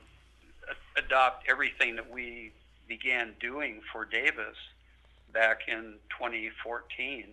[0.97, 2.53] adopt everything that we
[2.89, 4.57] began doing for Davis
[5.33, 7.27] back in 2014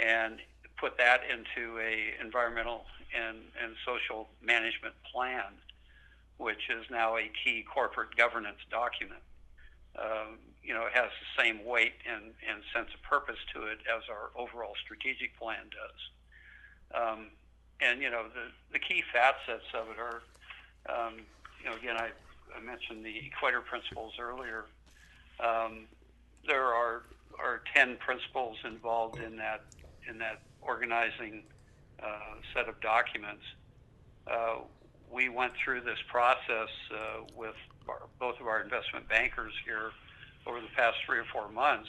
[0.00, 0.38] and
[0.78, 5.58] put that into a environmental and, and social management plan,
[6.36, 9.20] which is now a key corporate governance document.
[9.98, 13.78] Um, you know, it has the same weight and, and sense of purpose to it
[13.88, 16.00] as our overall strategic plan does.
[16.94, 17.26] Um,
[17.80, 20.22] and, you know, the, the key facets of it are,
[20.88, 21.14] um,
[21.62, 22.10] you know, again, I,
[22.56, 24.64] I mentioned the equator principles earlier.
[25.40, 25.86] Um,
[26.46, 27.02] there are,
[27.38, 29.62] are 10 principles involved in that,
[30.08, 31.42] in that organizing
[32.02, 33.42] uh, set of documents.
[34.26, 34.56] Uh,
[35.10, 37.54] we went through this process uh, with
[37.88, 39.90] our, both of our investment bankers here
[40.46, 41.88] over the past three or four months,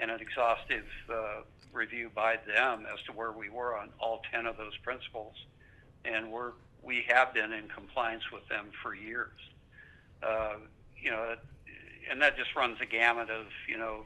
[0.00, 4.46] and an exhaustive uh, review by them as to where we were on all 10
[4.46, 5.34] of those principles.
[6.04, 9.38] And we're, we have been in compliance with them for years.
[10.22, 10.56] Uh,
[11.00, 11.34] you know,
[12.10, 14.04] and that just runs a gamut of, you know,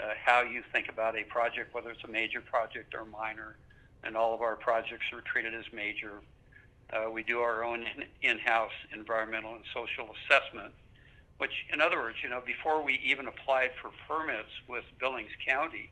[0.00, 3.56] uh, how you think about a project, whether it's a major project or minor,
[4.04, 6.20] and all of our projects are treated as major.
[6.92, 7.84] Uh, we do our own
[8.22, 10.72] in-house environmental and social assessment,
[11.38, 15.90] which, in other words, you know, before we even applied for permits with Billings County,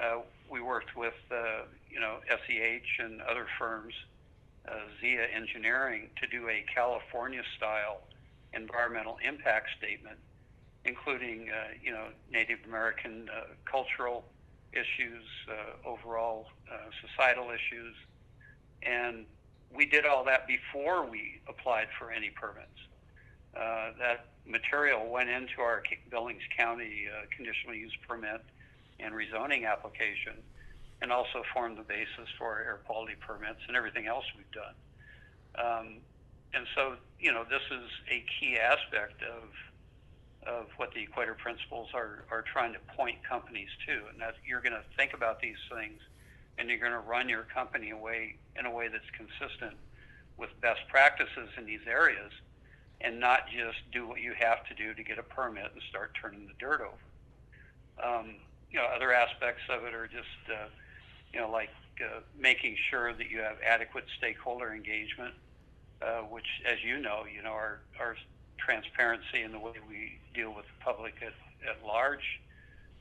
[0.00, 0.18] uh,
[0.50, 3.94] we worked with uh, you know SEH and other firms,
[4.68, 8.00] uh, Zia Engineering, to do a California-style
[8.54, 10.18] environmental impact statement,
[10.84, 14.24] including uh, you know Native American uh, cultural
[14.72, 16.46] issues, uh, overall
[17.00, 17.94] societal issues,
[18.82, 19.24] and
[19.72, 22.78] we did all that before we applied for any permits.
[23.54, 28.42] that material went into our Billings County conditional use permit
[29.00, 30.34] and rezoning application,
[31.00, 34.74] and also formed the basis for air quality permits and everything else we've done.
[35.54, 35.86] Um,
[36.54, 39.50] and so, you know, this is a key aspect of
[40.46, 44.62] of what the Equator Principles are are trying to point companies to, and that you're
[44.62, 46.00] going to think about these things,
[46.56, 49.76] and you're going to run your company away in a way that's consistent
[50.36, 52.32] with best practices in these areas,
[53.00, 56.16] and not just do what you have to do to get a permit and start
[56.20, 58.06] turning the dirt over.
[58.06, 58.34] Um,
[58.70, 60.68] you know, other aspects of it are just, uh,
[61.32, 61.70] you know, like
[62.02, 65.34] uh, making sure that you have adequate stakeholder engagement,
[66.02, 68.16] uh, which, as you know, you know, our, our
[68.58, 71.32] transparency in the way we deal with the public at,
[71.68, 72.40] at large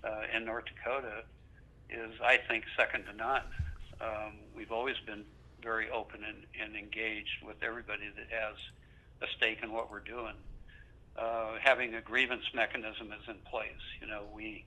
[0.04, 1.24] uh, in North Dakota
[1.90, 3.44] is, I think, second to none.
[4.00, 5.26] Um, we've always been
[5.62, 8.56] very open and, and engaged with everybody that has
[9.21, 10.34] a stake in what we're doing.
[11.17, 13.71] Uh, having a grievance mechanism is in place.
[14.01, 14.65] You know, we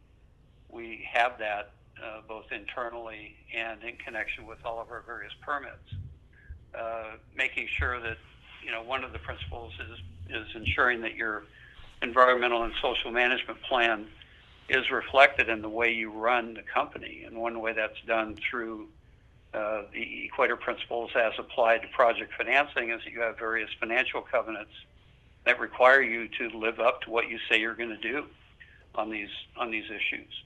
[0.69, 5.75] we have that uh, both internally and in connection with all of our various permits.
[6.75, 8.17] Uh, making sure that
[8.65, 11.45] you know one of the principles is is ensuring that your
[12.03, 14.07] environmental and social management plan
[14.69, 17.25] is reflected in the way you run the company.
[17.27, 18.89] And one way that's done through
[19.55, 24.23] uh, the Equator principles as applied to project financing is that you have various financial
[24.23, 24.73] covenants
[25.45, 28.27] that require you to live up to what you say you're going to do
[28.95, 30.43] on these on these issues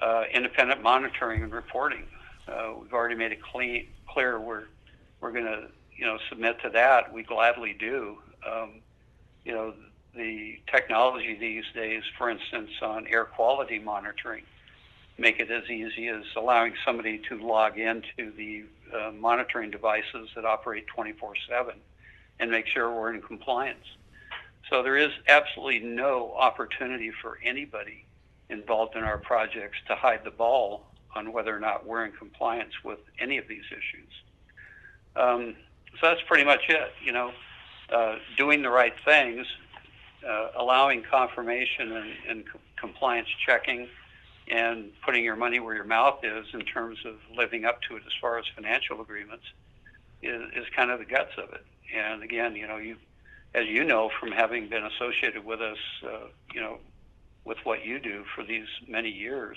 [0.00, 2.04] uh, independent monitoring and reporting.
[2.46, 4.64] Uh, we've already made it clean, clear we're
[5.20, 7.12] we're going to you know submit to that.
[7.12, 8.18] We gladly do.
[8.46, 8.80] Um,
[9.44, 9.74] you know
[10.14, 14.42] the technology these days, for instance, on air quality monitoring,
[15.18, 18.64] make it as easy as allowing somebody to log into the
[18.96, 21.72] uh, monitoring devices that operate 24/7
[22.40, 23.84] and make sure we're in compliance.
[24.70, 28.04] So there is absolutely no opportunity for anybody
[28.48, 32.72] involved in our projects to hide the ball on whether or not we're in compliance
[32.84, 34.12] with any of these issues.
[35.16, 35.56] Um,
[36.00, 36.92] so that's pretty much it.
[37.02, 37.32] You know,
[37.90, 39.46] uh, doing the right things,
[40.26, 43.88] uh, allowing confirmation and, and co- compliance checking,
[44.50, 48.02] and putting your money where your mouth is in terms of living up to it
[48.06, 49.44] as far as financial agreements
[50.22, 51.64] is, is kind of the guts of it.
[51.94, 52.96] And again, you know, you,
[53.54, 56.78] as you know from having been associated with us, uh, you know,
[57.44, 59.56] with what you do for these many years.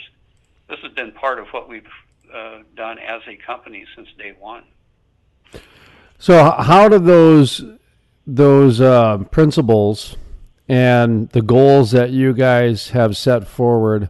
[0.70, 1.86] This has been part of what we've
[2.34, 4.64] uh, done as a company since day one.
[6.18, 7.64] So, how do those
[8.26, 10.16] those uh, principles
[10.70, 14.10] and the goals that you guys have set forward?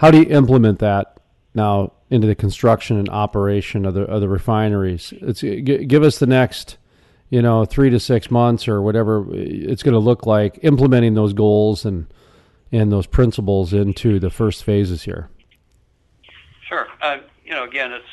[0.00, 1.20] How do you implement that
[1.52, 5.12] now into the construction and operation of the of the refineries?
[5.20, 6.78] It's give us the next,
[7.28, 11.34] you know, three to six months or whatever it's going to look like implementing those
[11.34, 12.06] goals and
[12.72, 15.28] and those principles into the first phases here?
[16.66, 16.88] Sure.
[17.02, 18.04] Uh, you know, again, it's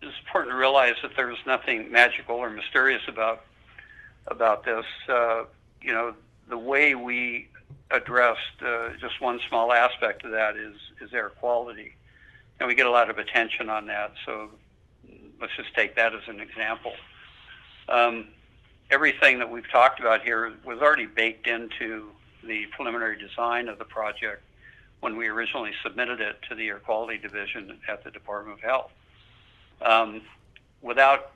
[0.00, 3.44] it's important to realize that there's nothing magical or mysterious about
[4.28, 4.86] about this.
[5.08, 5.42] Uh,
[5.82, 6.14] you know,
[6.48, 7.48] the way we
[7.90, 11.94] addressed uh, just one small aspect of that is is air quality,
[12.58, 14.12] and we get a lot of attention on that.
[14.24, 14.50] So
[15.40, 16.92] let's just take that as an example.
[17.88, 18.28] Um,
[18.90, 22.10] everything that we've talked about here was already baked into
[22.42, 24.42] the preliminary design of the project
[25.00, 28.90] when we originally submitted it to the Air Quality Division at the Department of Health.
[29.82, 30.22] Um,
[30.80, 31.32] without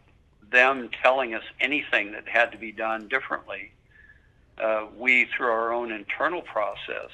[0.50, 3.72] them telling us anything that had to be done differently,
[4.60, 7.10] uh, we, through our own internal process,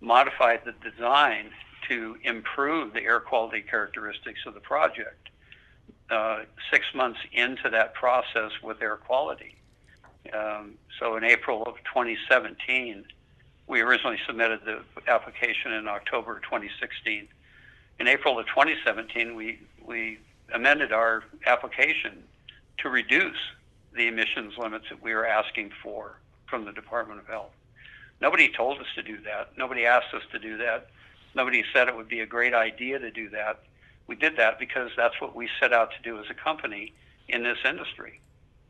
[0.00, 1.50] modified the design
[1.88, 5.28] to improve the air quality characteristics of the project.
[6.10, 9.54] Uh, six months into that process with air quality.
[10.32, 13.04] Um, so in April of 2017,
[13.66, 17.28] we originally submitted the application in October 2016.
[17.98, 20.18] In April of 2017, we, we
[20.52, 22.22] amended our application
[22.78, 23.38] to reduce
[23.94, 26.16] the emissions limits that we were asking for
[26.52, 27.50] from the Department of Health.
[28.20, 29.56] Nobody told us to do that.
[29.56, 30.88] Nobody asked us to do that.
[31.34, 33.60] Nobody said it would be a great idea to do that.
[34.06, 36.92] We did that because that's what we set out to do as a company
[37.26, 38.20] in this industry.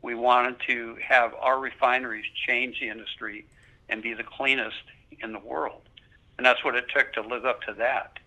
[0.00, 3.46] We wanted to have our refineries change the industry
[3.88, 4.84] and be the cleanest
[5.20, 5.82] in the world.
[6.36, 8.20] And that's what it took to live up to that.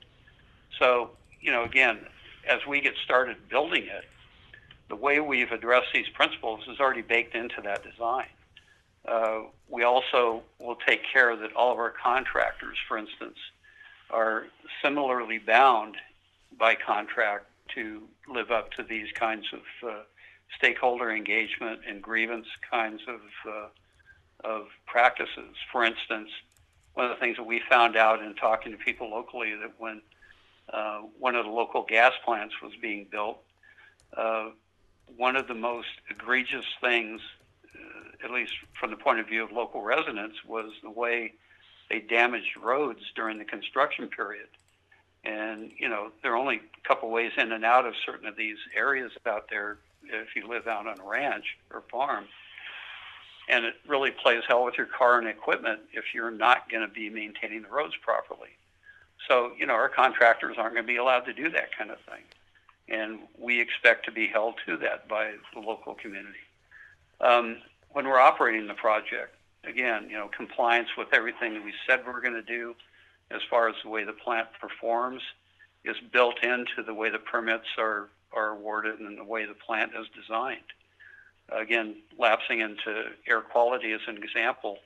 [0.79, 1.99] So, you know, again,
[2.45, 4.03] as we get started building it,
[4.89, 8.27] the way we've addressed these principles is already baked into that design.
[9.07, 13.37] Uh, we also will take care that all of our contractors, for instance,
[14.09, 14.47] are
[14.83, 15.95] similarly bound
[16.57, 17.45] by contract
[17.75, 19.99] to live up to these kinds of uh,
[20.57, 23.67] stakeholder engagement and grievance kinds of uh,
[24.43, 25.55] of practices.
[25.71, 26.29] For instance,
[26.93, 30.01] one of the things that we found out in talking to people locally that when
[30.71, 33.41] uh, one of the local gas plants was being built,
[34.15, 34.49] uh,
[35.17, 37.21] one of the most egregious things,
[38.25, 41.33] at least from the point of view of local residents, was the way
[41.89, 44.47] they damaged roads during the construction period.
[45.23, 48.35] And you know, there are only a couple ways in and out of certain of
[48.35, 52.25] these areas out there if you live out on a ranch or farm.
[53.47, 56.91] And it really plays hell with your car and equipment if you're not going to
[56.91, 58.49] be maintaining the roads properly.
[59.27, 61.97] So, you know, our contractors aren't going to be allowed to do that kind of
[62.01, 62.23] thing.
[62.87, 66.37] And we expect to be held to that by the local community.
[67.21, 67.57] Um,
[67.95, 69.33] when we're operating the project,
[69.63, 72.75] again, you know, compliance with everything that we said we we're going to do
[73.31, 75.21] as far as the way the plant performs
[75.85, 79.93] is built into the way the permits are, are awarded and the way the plant
[79.97, 80.59] is designed.
[81.47, 84.79] Again, lapsing into air quality as an example,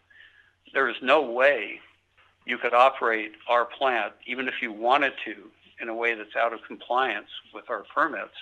[0.71, 1.79] there is no way
[2.45, 5.33] you could operate our plant, even if you wanted to,
[5.81, 8.35] in a way that's out of compliance with our permits,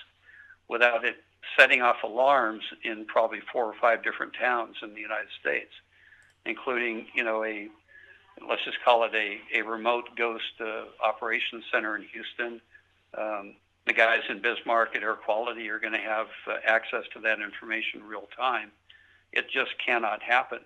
[0.68, 1.16] without it
[1.56, 5.72] setting off alarms in probably four or five different towns in the United States,
[6.44, 7.68] including, you know, a
[8.48, 12.60] let's just call it a, a remote ghost uh, operations center in Houston.
[13.16, 13.54] Um,
[13.86, 17.40] the guys in Bismarck at Air Quality are going to have uh, access to that
[17.40, 18.70] information real time.
[19.32, 20.60] It just cannot happen.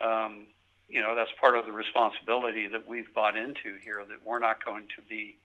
[0.00, 0.46] Um,
[0.88, 4.64] you know, that's part of the responsibility that we've bought into here that we're not
[4.64, 5.36] going to be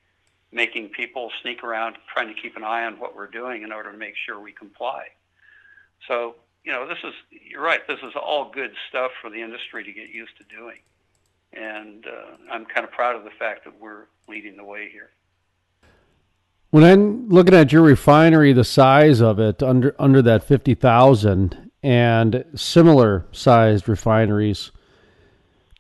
[0.54, 3.91] making people sneak around trying to keep an eye on what we're doing in order
[3.91, 5.08] to make sure we comply.
[6.08, 9.84] So, you know, this is, you're right, this is all good stuff for the industry
[9.84, 10.80] to get used to doing.
[11.54, 15.10] And uh, I'm kind of proud of the fact that we're leading the way here.
[16.72, 21.70] When I'm looking at your refinery, the size of it under under that fifty thousand
[21.84, 24.72] and similar sized refineries,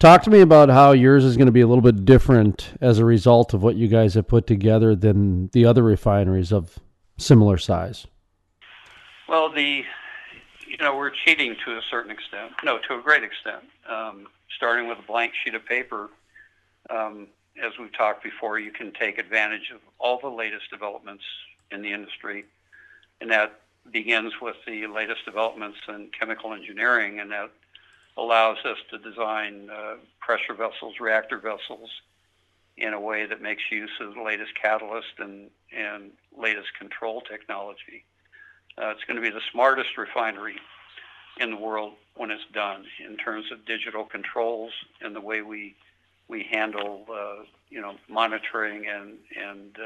[0.03, 2.99] talk to me about how yours is going to be a little bit different as
[2.99, 6.77] a result of what you guys have put together than the other refineries of
[7.17, 8.05] similar size.
[9.29, 9.85] Well, the
[10.67, 13.63] you know we're cheating to a certain extent, no, to a great extent.
[13.89, 14.27] Um,
[14.57, 16.09] starting with a blank sheet of paper.
[16.89, 17.27] Um,
[17.63, 21.23] as we've talked before, you can take advantage of all the latest developments
[21.71, 22.43] in the industry,
[23.21, 27.51] and that begins with the latest developments in chemical engineering, and that
[28.17, 31.89] allows us to design uh, pressure vessels, reactor vessels,
[32.77, 38.03] in a way that makes use of the latest catalyst and, and latest control technology.
[38.77, 40.55] Uh, it's going to be the smartest refinery
[41.39, 45.75] in the world when it's done in terms of digital controls and the way we
[46.27, 49.77] we handle uh, you know monitoring and and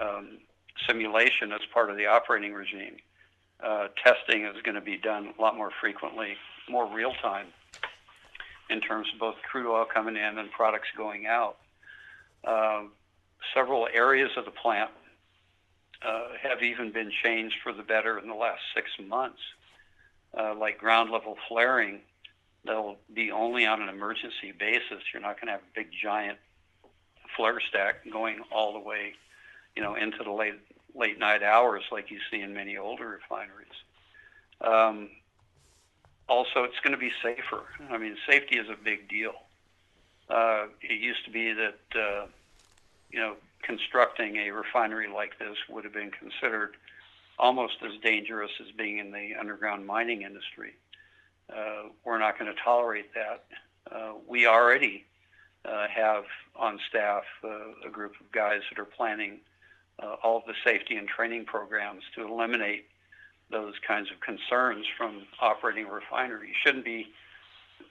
[0.00, 0.38] uh, um,
[0.86, 2.96] simulation as part of the operating regime.
[3.62, 6.36] Uh, testing is going to be done a lot more frequently,
[6.68, 7.46] more real time
[8.70, 11.56] in terms of both crude oil coming in and products going out.
[12.44, 12.92] Um,
[13.52, 14.90] several areas of the plant
[16.04, 19.40] uh, have even been changed for the better in the last six months
[20.36, 22.00] uh, like ground level flaring,
[22.64, 25.02] they'll be only on an emergency basis.
[25.12, 26.38] You're not going to have a big giant
[27.36, 29.14] flare stack going all the way,
[29.76, 30.54] you know, into the late
[30.96, 33.66] late night hours like you see in many older refineries.
[34.60, 35.10] Um,
[36.28, 37.64] also, it's going to be safer.
[37.90, 39.34] I mean, safety is a big deal.
[40.28, 42.26] Uh, it used to be that, uh,
[43.10, 46.76] you know, constructing a refinery like this would have been considered
[47.38, 50.74] almost as dangerous as being in the underground mining industry.
[51.54, 53.44] Uh, we're not going to tolerate that.
[53.90, 55.04] Uh, we already
[55.64, 56.24] uh, have
[56.56, 57.48] on staff uh,
[57.86, 59.40] a group of guys that are planning
[60.22, 62.86] all of the safety and training programs to eliminate
[63.50, 66.48] those kinds of concerns from operating a refinery.
[66.48, 67.08] You shouldn't be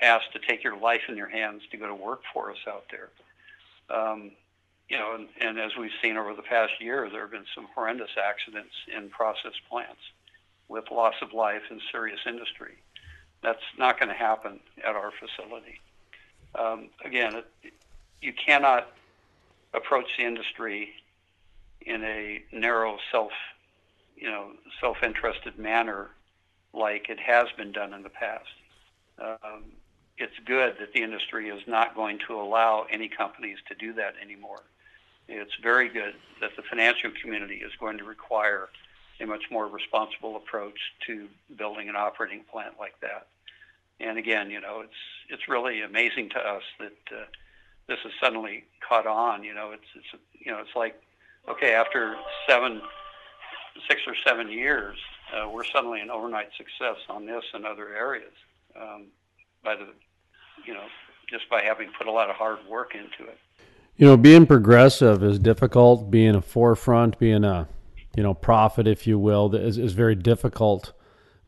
[0.01, 2.85] asked to take your life in your hands to go to work for us out
[2.91, 3.09] there.
[3.89, 4.31] Um,
[4.89, 7.67] you know, and, and as we've seen over the past year, there have been some
[7.73, 10.01] horrendous accidents in process plants
[10.67, 12.75] with loss of life and serious industry.
[13.41, 15.81] That's not going to happen at our facility.
[16.55, 17.73] Um, again, it,
[18.21, 18.91] you cannot
[19.73, 20.93] approach the industry
[21.81, 23.31] in a narrow self,
[24.23, 26.09] you know, self-interested manner
[26.73, 28.45] like it has been done in the past.
[29.19, 29.65] Um,
[30.17, 34.13] it's good that the industry is not going to allow any companies to do that
[34.21, 34.63] anymore
[35.27, 38.69] it's very good that the financial community is going to require
[39.21, 43.27] a much more responsible approach to building an operating plant like that.
[43.99, 44.93] And again, you know, it's
[45.29, 47.25] it's really amazing to us that uh,
[47.87, 49.43] this has suddenly caught on.
[49.43, 51.01] You know, it's it's you know, it's like
[51.47, 52.15] okay, after
[52.47, 52.81] seven,
[53.87, 54.97] six or seven years,
[55.33, 58.33] uh, we're suddenly an overnight success on this and other areas
[58.79, 59.07] um,
[59.63, 59.87] by the
[60.65, 60.85] you know
[61.29, 63.37] just by having put a lot of hard work into it.
[63.95, 66.09] You know, being progressive is difficult.
[66.09, 67.67] Being a forefront, being a
[68.15, 70.93] you know prophet, if you will, is, is very difficult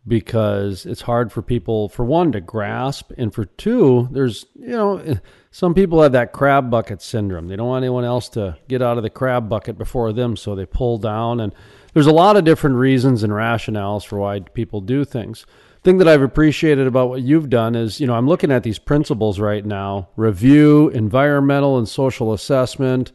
[0.07, 5.17] because it's hard for people for one to grasp and for two there's you know
[5.49, 8.97] some people have that crab bucket syndrome they don't want anyone else to get out
[8.97, 11.55] of the crab bucket before them so they pull down and
[11.95, 15.47] there's a lot of different reasons and rationales for why people do things
[15.83, 18.77] thing that i've appreciated about what you've done is you know i'm looking at these
[18.77, 23.11] principles right now review environmental and social assessment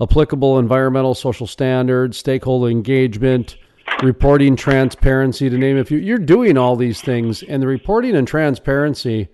[0.00, 3.56] applicable environmental social standards stakeholder engagement
[4.02, 5.98] reporting transparency to name a few.
[5.98, 9.28] You're doing all these things, and the reporting and transparency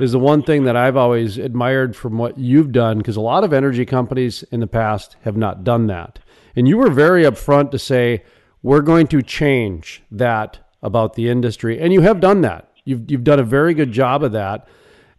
[0.00, 3.44] is the one thing that I've always admired from what you've done because a lot
[3.44, 6.18] of energy companies in the past have not done that.
[6.56, 8.24] And you were very upfront to say,
[8.62, 11.80] we're going to change that about the industry.
[11.80, 12.72] And you have done that.
[12.84, 14.68] You've, you've done a very good job of that.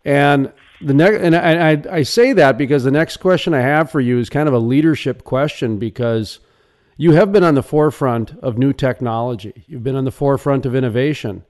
[0.04, 0.52] And
[0.82, 4.00] the next, and I, I, I say that because the next question I have for
[4.00, 6.40] you is kind of a leadership question because
[6.98, 9.66] you have been on the forefront of new technology.
[9.68, 11.44] You've been on the forefront of innovation.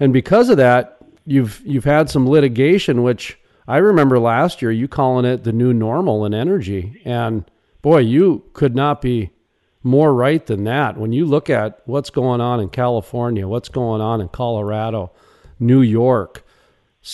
[0.00, 4.88] And because of that, you've you've had some litigation which I remember last year you
[4.88, 7.02] calling it the new normal in energy.
[7.04, 7.48] And
[7.88, 9.30] boy, you could not be
[9.82, 10.98] more right than that.
[10.98, 15.10] When you look at what's going on in California, what's going on in Colorado,
[15.58, 16.44] New York,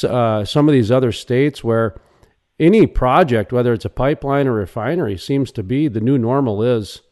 [0.02, 1.94] uh, some of these other states where
[2.58, 7.02] any project, whether it's a pipeline or refinery, seems to be the new normal is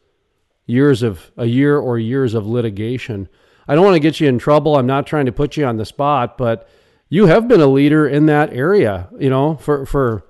[0.65, 3.29] years of a year or years of litigation.
[3.65, 4.75] I don't want to get you in trouble.
[4.75, 6.67] I'm not trying to put you on the spot, but
[7.07, 9.07] you have been a leader in that area.
[9.17, 10.25] You know, for for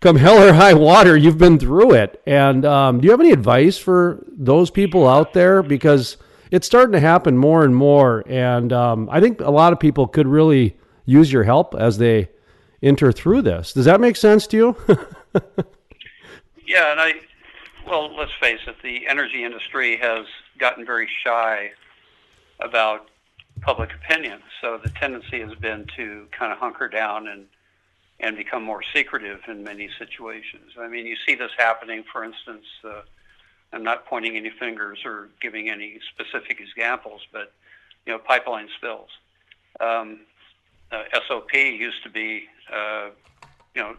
[0.00, 2.20] come hell or high water, you've been through it.
[2.26, 5.62] And um, do you have any advice for those people out there?
[5.62, 6.16] Because
[6.50, 10.08] it's starting to happen more and more, and um, I think a lot of people
[10.08, 12.28] could really use your help as they
[12.82, 13.72] enter through this.
[13.72, 14.76] Does that make sense to you?
[16.66, 17.12] yeah, and I
[17.86, 20.26] well, let's face it, the energy industry has
[20.58, 21.70] gotten very shy
[22.60, 23.08] about
[23.62, 24.40] public opinion.
[24.60, 27.46] So the tendency has been to kind of hunker down and
[28.20, 30.72] and become more secretive in many situations.
[30.78, 32.64] I mean, you see this happening, for instance.
[32.84, 33.02] Uh,
[33.72, 37.52] I'm not pointing any fingers or giving any specific examples, but
[38.06, 39.10] you know, pipeline spills.
[39.80, 40.20] Um,
[40.92, 43.10] uh, SOP used to be, uh,
[43.74, 43.96] you know,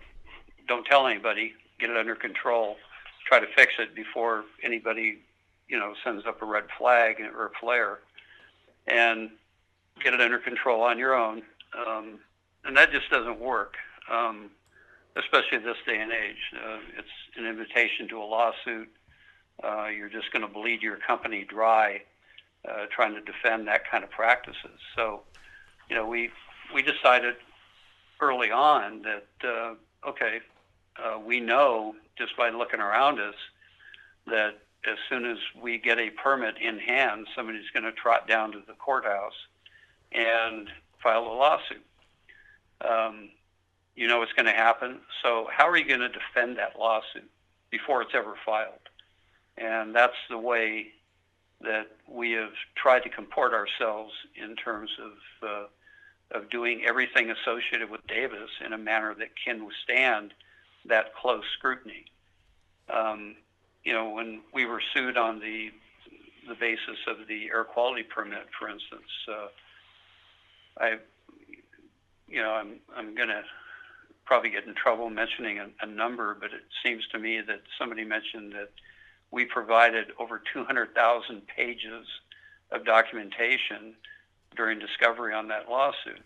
[0.67, 2.77] don't tell anybody, get it under control
[3.31, 5.19] try to fix it before anybody,
[5.69, 7.99] you know, sends up a red flag or a flare,
[8.87, 9.29] and
[10.03, 11.41] get it under control on your own.
[11.87, 12.19] Um,
[12.65, 13.75] and that just doesn't work,
[14.11, 14.51] um,
[15.15, 16.37] especially this day and age.
[16.55, 18.89] Uh, it's an invitation to a lawsuit.
[19.63, 22.01] Uh, you're just going to bleed your company dry
[22.67, 24.79] uh, trying to defend that kind of practices.
[24.95, 25.21] So,
[25.89, 26.29] you know, we
[26.73, 27.35] we decided
[28.19, 30.39] early on that uh, okay,
[31.03, 33.35] uh, we know just by looking around us
[34.27, 38.51] that as soon as we get a permit in hand, somebody's going to trot down
[38.51, 39.33] to the courthouse
[40.11, 40.69] and
[41.01, 41.85] file a lawsuit.
[42.81, 43.29] Um,
[44.01, 44.97] you know what's going to happen.
[45.21, 47.29] So how are you going to defend that lawsuit
[47.69, 48.89] before it's ever filed?
[49.59, 50.87] And that's the way
[51.61, 55.65] that we have tried to comport ourselves in terms of uh,
[56.35, 60.33] of doing everything associated with Davis in a manner that can withstand
[60.85, 62.05] that close scrutiny.
[62.91, 63.35] Um,
[63.83, 65.69] you know, when we were sued on the
[66.47, 69.47] the basis of the air quality permit, for instance, uh,
[70.79, 70.95] I,
[72.27, 73.43] you know, I'm I'm going to
[74.31, 78.05] probably get in trouble mentioning a, a number, but it seems to me that somebody
[78.05, 78.69] mentioned that
[79.29, 82.07] we provided over 200,000 pages
[82.71, 83.93] of documentation
[84.55, 86.15] during discovery on that lawsuit.
[86.15, 86.23] And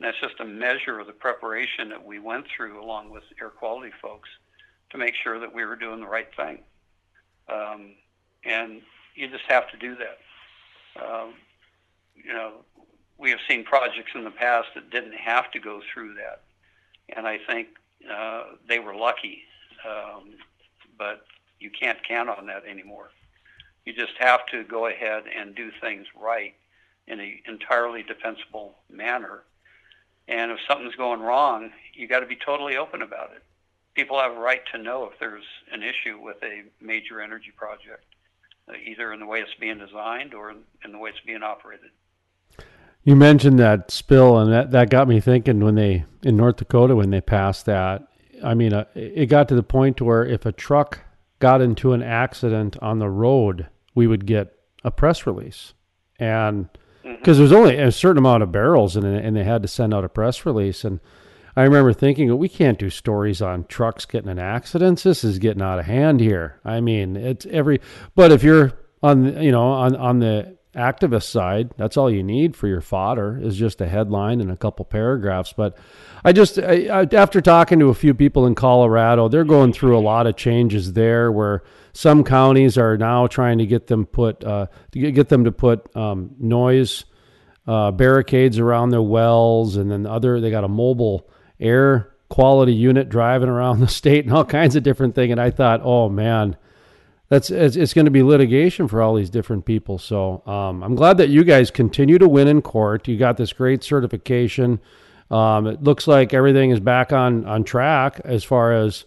[0.00, 3.92] that's just a measure of the preparation that we went through along with air quality
[4.02, 4.28] folks
[4.90, 6.58] to make sure that we were doing the right thing.
[7.48, 7.92] Um,
[8.42, 8.82] and
[9.14, 10.18] you just have to do that.
[11.00, 11.34] Um,
[12.16, 12.64] you know,
[13.16, 16.40] we have seen projects in the past that didn't have to go through that.
[17.08, 17.68] And I think
[18.10, 19.42] uh, they were lucky.
[19.88, 20.34] Um,
[20.98, 21.26] but
[21.60, 23.10] you can't count on that anymore.
[23.84, 26.54] You just have to go ahead and do things right
[27.06, 29.42] in an entirely defensible manner
[30.28, 33.42] and if something's going wrong, you got to be totally open about it.
[33.94, 38.04] people have a right to know if there's an issue with a major energy project,
[38.68, 41.42] uh, either in the way it's being designed or in, in the way it's being
[41.42, 41.90] operated.
[43.04, 46.96] You mentioned that spill, and that, that got me thinking when they in North Dakota
[46.96, 48.08] when they passed that.
[48.42, 51.00] I mean, uh, it got to the point where if a truck
[51.38, 55.74] got into an accident on the road, we would get a press release,
[56.18, 56.68] and
[57.02, 60.04] because there's only a certain amount of barrels, and and they had to send out
[60.04, 61.00] a press release, and
[61.56, 65.04] I remember thinking, we can't do stories on trucks getting in accidents.
[65.04, 66.60] This is getting out of hand here.
[66.64, 67.80] I mean, it's every.
[68.14, 72.56] But if you're on, you know, on on the activist side, that's all you need
[72.56, 75.52] for your fodder is just a headline and a couple paragraphs.
[75.52, 75.76] But
[76.24, 79.96] I just, I, I, after talking to a few people in Colorado, they're going through
[79.96, 81.62] a lot of changes there where
[81.92, 85.94] some counties are now trying to get them put, uh, to get them to put
[85.96, 87.04] um, noise
[87.66, 93.08] uh, barricades around their wells, and then other they got a mobile air quality unit
[93.08, 95.30] driving around the state and all kinds of different things.
[95.30, 96.56] And I thought, oh man,
[97.28, 99.98] that's it's, it's going to be litigation for all these different people.
[99.98, 103.08] So um, I'm glad that you guys continue to win in court.
[103.08, 104.80] You got this great certification.
[105.30, 109.04] Um, it looks like everything is back on on track as far as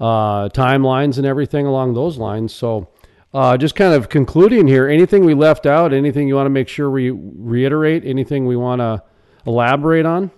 [0.00, 2.54] uh, timelines and everything along those lines.
[2.54, 2.88] So.
[3.34, 6.68] Uh, just kind of concluding here, anything we left out, anything you want to make
[6.68, 9.02] sure we reiterate, anything we want to
[9.46, 10.30] elaborate on?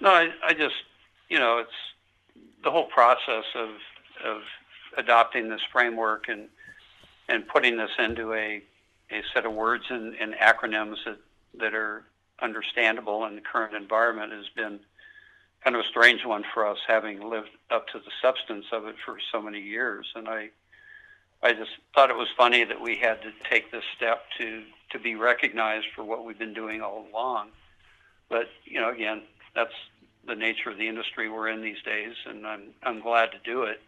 [0.00, 0.74] No, I, I just,
[1.28, 1.70] you know, it's
[2.64, 3.68] the whole process of
[4.24, 4.42] of
[4.96, 6.48] adopting this framework and
[7.28, 8.62] and putting this into a
[9.10, 11.18] a set of words and, and acronyms that
[11.58, 12.04] that are
[12.40, 14.80] understandable in the current environment has been
[15.62, 18.96] kind of a strange one for us, having lived up to the substance of it
[19.04, 20.06] for so many years.
[20.14, 20.50] And I
[21.42, 24.98] I just thought it was funny that we had to take this step to to
[24.98, 27.48] be recognized for what we've been doing all along.
[28.28, 29.22] But you know, again,
[29.54, 29.74] that's
[30.26, 33.62] the nature of the industry we're in these days, and I'm I'm glad to do
[33.64, 33.80] it.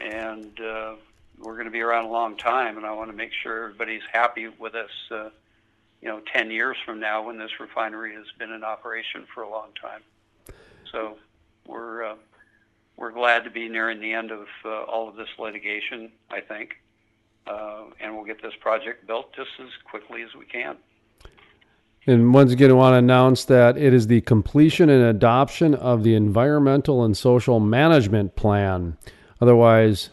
[0.00, 0.94] And uh,
[1.38, 4.02] we're going to be around a long time, and I want to make sure everybody's
[4.12, 4.90] happy with us.
[5.10, 5.30] Uh,
[6.00, 9.50] you know, 10 years from now, when this refinery has been in operation for a
[9.50, 10.00] long time.
[10.90, 11.18] So
[11.66, 12.14] we're uh,
[12.96, 16.10] we're glad to be nearing the end of uh, all of this litigation.
[16.30, 16.76] I think,
[17.46, 20.76] uh, and we'll get this project built just as quickly as we can.
[22.06, 26.02] And once again, I want to announce that it is the completion and adoption of
[26.02, 28.96] the Environmental and Social Management Plan,
[29.40, 30.10] otherwise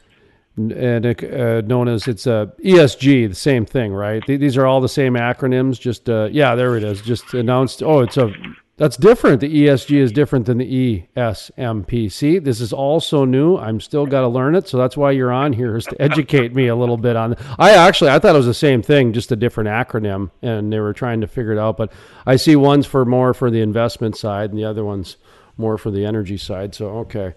[0.58, 4.26] and uh, known as it's a ESG, the same thing, right?
[4.26, 5.80] These are all the same acronyms.
[5.80, 7.02] Just uh, yeah, there it is.
[7.02, 7.84] Just announced.
[7.84, 8.32] Oh, it's a
[8.78, 9.42] that's different.
[9.42, 12.44] The ESG is different than the ESMPC.
[12.44, 13.58] This is also new.
[13.58, 16.54] I'm still got to learn it, so that's why you're on here is to educate
[16.54, 17.36] me a little bit on.
[17.58, 20.80] I actually I thought it was the same thing, just a different acronym, and they
[20.80, 21.78] were trying to figure it out.
[21.78, 21.92] But
[22.26, 25.18] I see one's for more for the investment side, and the other one's
[25.56, 26.74] more for the energy side.
[26.74, 27.36] So okay.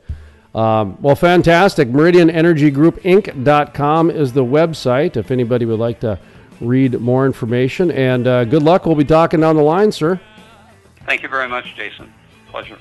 [0.54, 1.88] Um, well, fantastic.
[1.88, 6.18] MeridianEnergyGroupInc.com is the website if anybody would like to
[6.60, 7.90] read more information.
[7.90, 8.86] And uh, good luck.
[8.86, 10.20] We'll be talking down the line, sir.
[11.06, 12.12] Thank you very much, Jason.
[12.48, 12.78] Pleasure.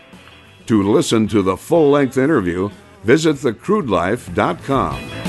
[0.68, 2.70] To listen to the full length interview,
[3.04, 5.29] visit thecrudelife.com.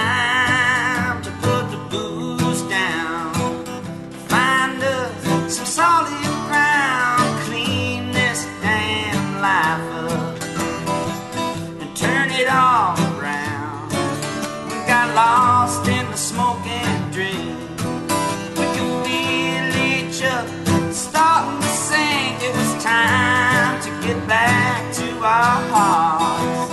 [25.23, 26.71] our hearts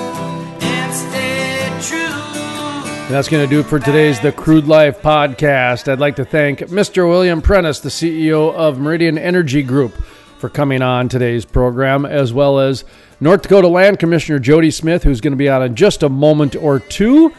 [3.09, 5.91] and that's going to do it for today's The Crude Life podcast.
[5.91, 7.09] I'd like to thank Mr.
[7.09, 9.95] William Prentice, the CEO of Meridian Energy Group,
[10.39, 12.85] for coming on today's program, as well as
[13.19, 16.55] North Dakota Land Commissioner Jodi Smith, who's going to be on in just a moment
[16.55, 17.33] or two,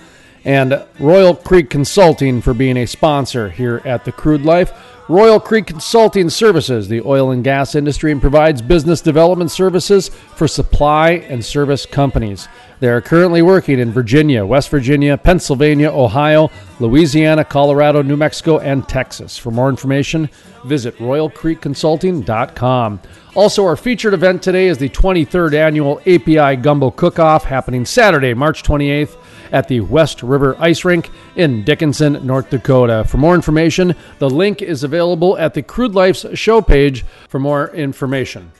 [0.43, 4.73] and Royal Creek Consulting for being a sponsor here at The Crude Life.
[5.09, 10.47] Royal Creek Consulting Services, the oil and gas industry, and provides business development services for
[10.47, 12.47] supply and service companies.
[12.79, 18.87] They are currently working in Virginia, West Virginia, Pennsylvania, Ohio, Louisiana, Colorado, New Mexico, and
[18.87, 19.35] Texas.
[19.35, 20.29] For more information,
[20.63, 22.99] visit royalcreekconsulting.com.
[23.33, 28.61] Also, our featured event today is the 23rd annual API Gumbo Cook-Off happening Saturday, March
[28.61, 29.17] 28th
[29.51, 33.03] at the West River Ice Rink in Dickinson, North Dakota.
[33.05, 37.69] For more information, the link is available at the Crude Life's show page for more
[37.75, 38.51] information.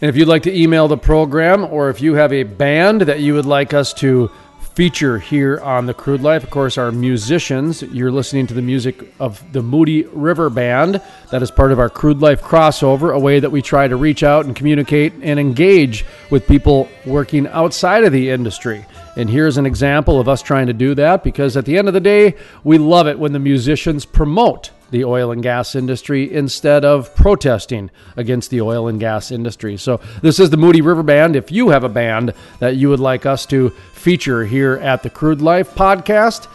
[0.00, 3.20] And if you'd like to email the program or if you have a band that
[3.20, 4.30] you would like us to
[4.74, 6.42] feature here on the Crude Life.
[6.42, 7.82] Of course, our musicians.
[7.82, 11.00] You're listening to the music of the Moody River Band.
[11.30, 14.24] That is part of our Crude Life crossover, a way that we try to reach
[14.24, 18.84] out and communicate and engage with people working outside of the industry.
[19.16, 21.94] And here's an example of us trying to do that because at the end of
[21.94, 26.84] the day, we love it when the musicians promote the oil and gas industry instead
[26.84, 29.76] of protesting against the oil and gas industry.
[29.76, 31.34] So, this is the Moody River Band.
[31.34, 35.10] If you have a band that you would like us to feature here at the
[35.10, 36.46] Crude Life podcast,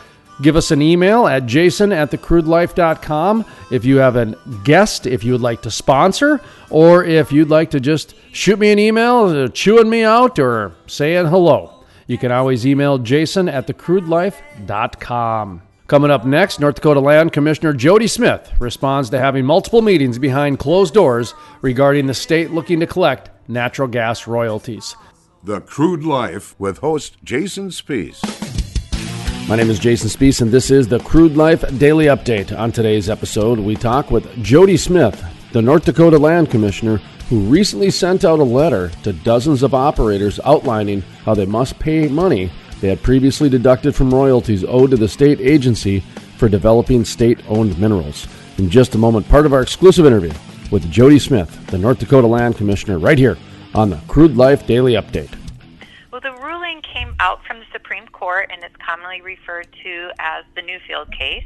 [0.42, 5.34] give us an email at jason at thecrudelife.com if you have a guest, if you
[5.34, 9.50] would like to sponsor, or if you'd like to just shoot me an email uh,
[9.50, 11.84] chewing me out or saying hello.
[12.08, 15.64] You can always email jason at thecrudelife.com.
[15.90, 20.60] Coming up next, North Dakota Land Commissioner Jodi Smith responds to having multiple meetings behind
[20.60, 21.34] closed doors
[21.64, 24.96] regarding the state looking to collect natural gas royalties.
[25.44, 28.22] The Crude Life with host Jason Spiess.
[29.50, 32.56] My name is Jason Spiess, and this is the Crude Life Daily Update.
[32.56, 36.98] On today's episode, we talk with Jodi Smith, the North Dakota Land Commissioner,
[37.30, 42.08] who recently sent out a letter to dozens of operators outlining how they must pay
[42.08, 42.52] money
[42.82, 46.02] they had previously deducted from royalties owed to the state agency
[46.38, 48.28] for developing state owned minerals.
[48.58, 50.32] In just a moment, part of our exclusive interview
[50.72, 53.38] with Jodi Smith, the North Dakota Land Commissioner, right here
[53.76, 55.34] on the Crude Life Daily Update.
[56.12, 60.44] Well, the ruling came out from the Supreme Court and is commonly referred to as
[60.56, 61.46] the Newfield case.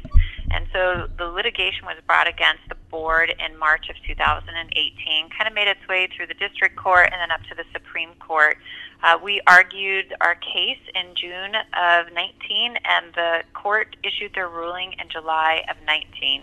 [0.50, 5.54] And so the litigation was brought against the board in March of 2018, kind of
[5.54, 8.58] made its way through the district court and then up to the Supreme Court.
[9.02, 14.94] Uh, we argued our case in June of 19, and the court issued their ruling
[14.98, 16.42] in July of 19.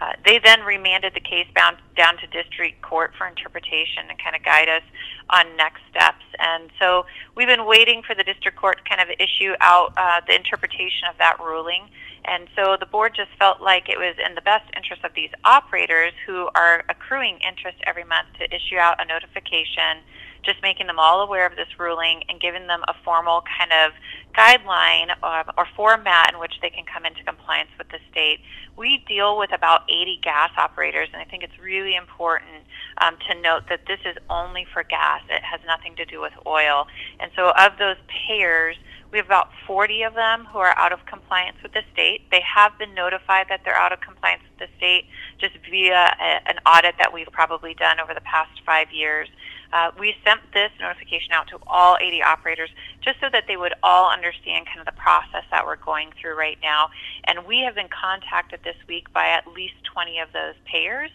[0.00, 4.34] Uh, they then remanded the case bound, down to district court for interpretation and kind
[4.34, 4.82] of guide us
[5.28, 6.24] on next steps.
[6.38, 7.04] And so
[7.36, 11.06] we've been waiting for the district court to kind of issue out uh, the interpretation
[11.10, 11.88] of that ruling.
[12.24, 15.30] And so the board just felt like it was in the best interest of these
[15.44, 20.00] operators who are accruing interest every month to issue out a notification,
[20.42, 23.92] just making them all aware of this ruling and giving them a formal kind of
[24.34, 28.40] guideline or format in which they can come into compliance with the state.
[28.76, 32.64] We deal with about 80 gas operators, and I think it's really important
[32.98, 35.22] um, to note that this is only for gas.
[35.28, 36.86] It has nothing to do with oil.
[37.18, 37.96] And so of those
[38.28, 38.76] payers,
[39.12, 42.22] we have about 40 of them who are out of compliance with the state.
[42.30, 45.06] They have been notified that they're out of compliance with the state
[45.38, 49.28] just via a, an audit that we've probably done over the past five years.
[49.72, 53.74] Uh, we sent this notification out to all 80 operators just so that they would
[53.82, 56.90] all understand kind of the process that we're going through right now.
[57.24, 61.10] And we have been contacted this week by at least 20 of those payers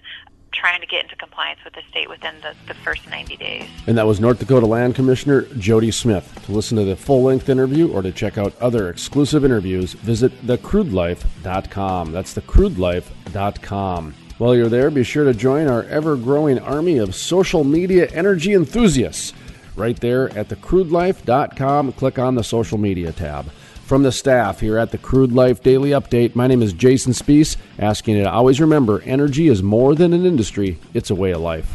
[0.56, 3.68] trying to get into compliance with the state within the, the first 90 days.
[3.88, 6.42] And that was North Dakota Land Commissioner Jodi Smith.
[6.46, 10.32] To listen to the full length interview or to check out other exclusive interviews, visit
[10.46, 12.12] thecrudelife.com.
[12.12, 14.16] That's thecrudelife.com.
[14.38, 18.54] While you're there, be sure to join our ever growing army of social media energy
[18.54, 19.32] enthusiasts.
[19.78, 23.50] Right there at thecrudelife.com, click on the social media tab.
[23.86, 27.56] From the staff here at the Crude Life Daily Update, my name is Jason Spiess,
[27.80, 31.40] asking you to always remember energy is more than an industry, it's a way of
[31.40, 31.72] life.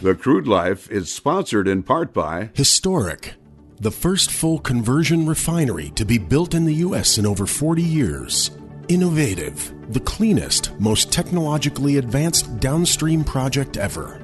[0.00, 3.34] The Crude Life is sponsored in part by Historic,
[3.80, 7.18] the first full conversion refinery to be built in the U.S.
[7.18, 8.50] in over 40 years.
[8.90, 14.20] Innovative, the cleanest, most technologically advanced downstream project ever.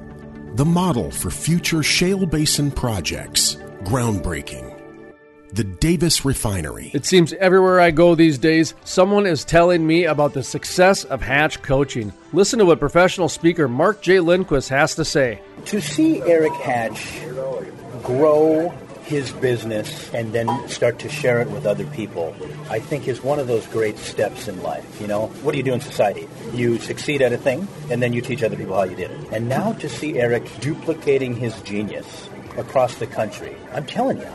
[0.55, 3.55] The model for future shale basin projects
[3.85, 4.77] groundbreaking.
[5.53, 6.91] The Davis Refinery.
[6.93, 11.21] It seems everywhere I go these days, someone is telling me about the success of
[11.21, 12.11] Hatch coaching.
[12.33, 14.19] Listen to what professional speaker Mark J.
[14.19, 15.39] Lindquist has to say.
[15.67, 17.21] To see Eric Hatch
[18.03, 18.77] grow
[19.07, 22.35] his business and then start to share it with other people,
[22.69, 25.01] I think is one of those great steps in life.
[25.01, 26.27] You know, what do you do in society?
[26.53, 29.19] You succeed at a thing, and then you teach other people how you did it.
[29.31, 34.27] And now to see Eric duplicating his genius across the country, I'm telling you,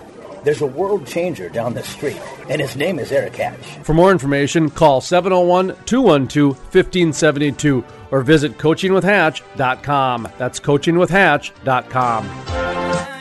[0.44, 3.64] there's a world changer down the street, and his name is Eric Hatch.
[3.84, 10.28] For more information, call 701 212 1572 or visit coachingwithhatch.com.
[10.38, 13.11] That's coachingwithhatch.com.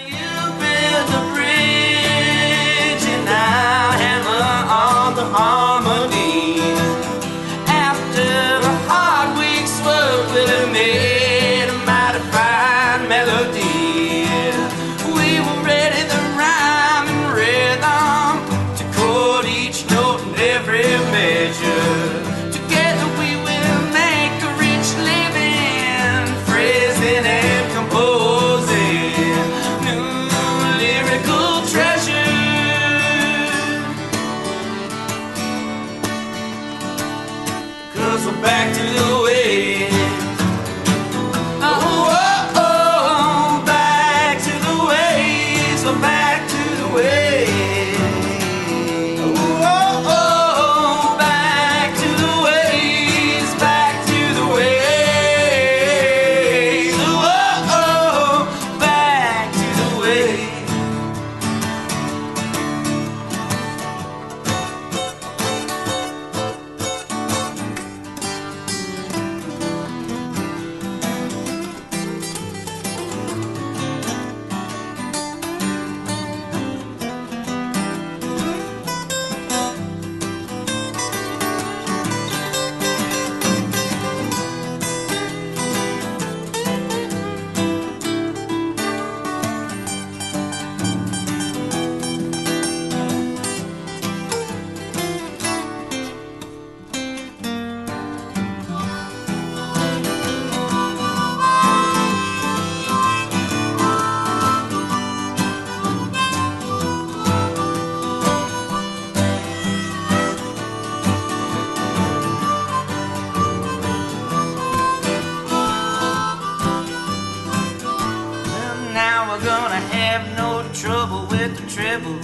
[120.11, 122.19] have no trouble with the treble.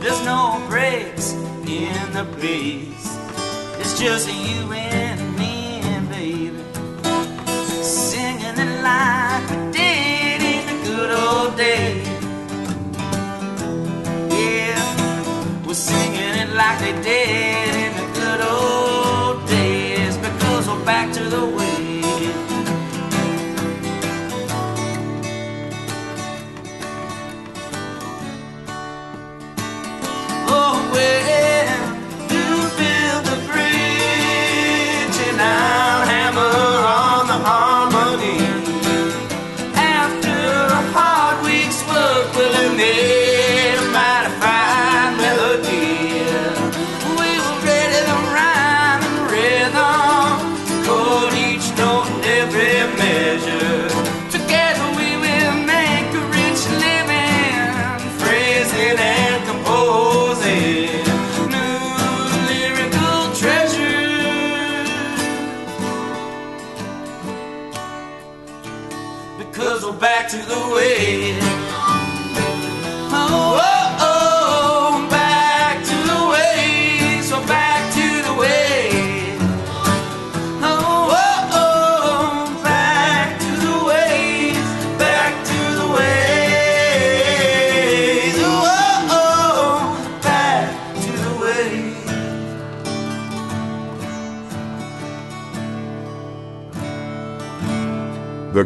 [0.00, 1.34] There's no breaks
[1.80, 3.06] in the breeze.
[3.78, 5.54] It's just you and me
[5.92, 6.62] and baby
[7.84, 12.08] singing it like we did in the good old days.
[14.40, 17.41] Yeah, we're singing it like they did.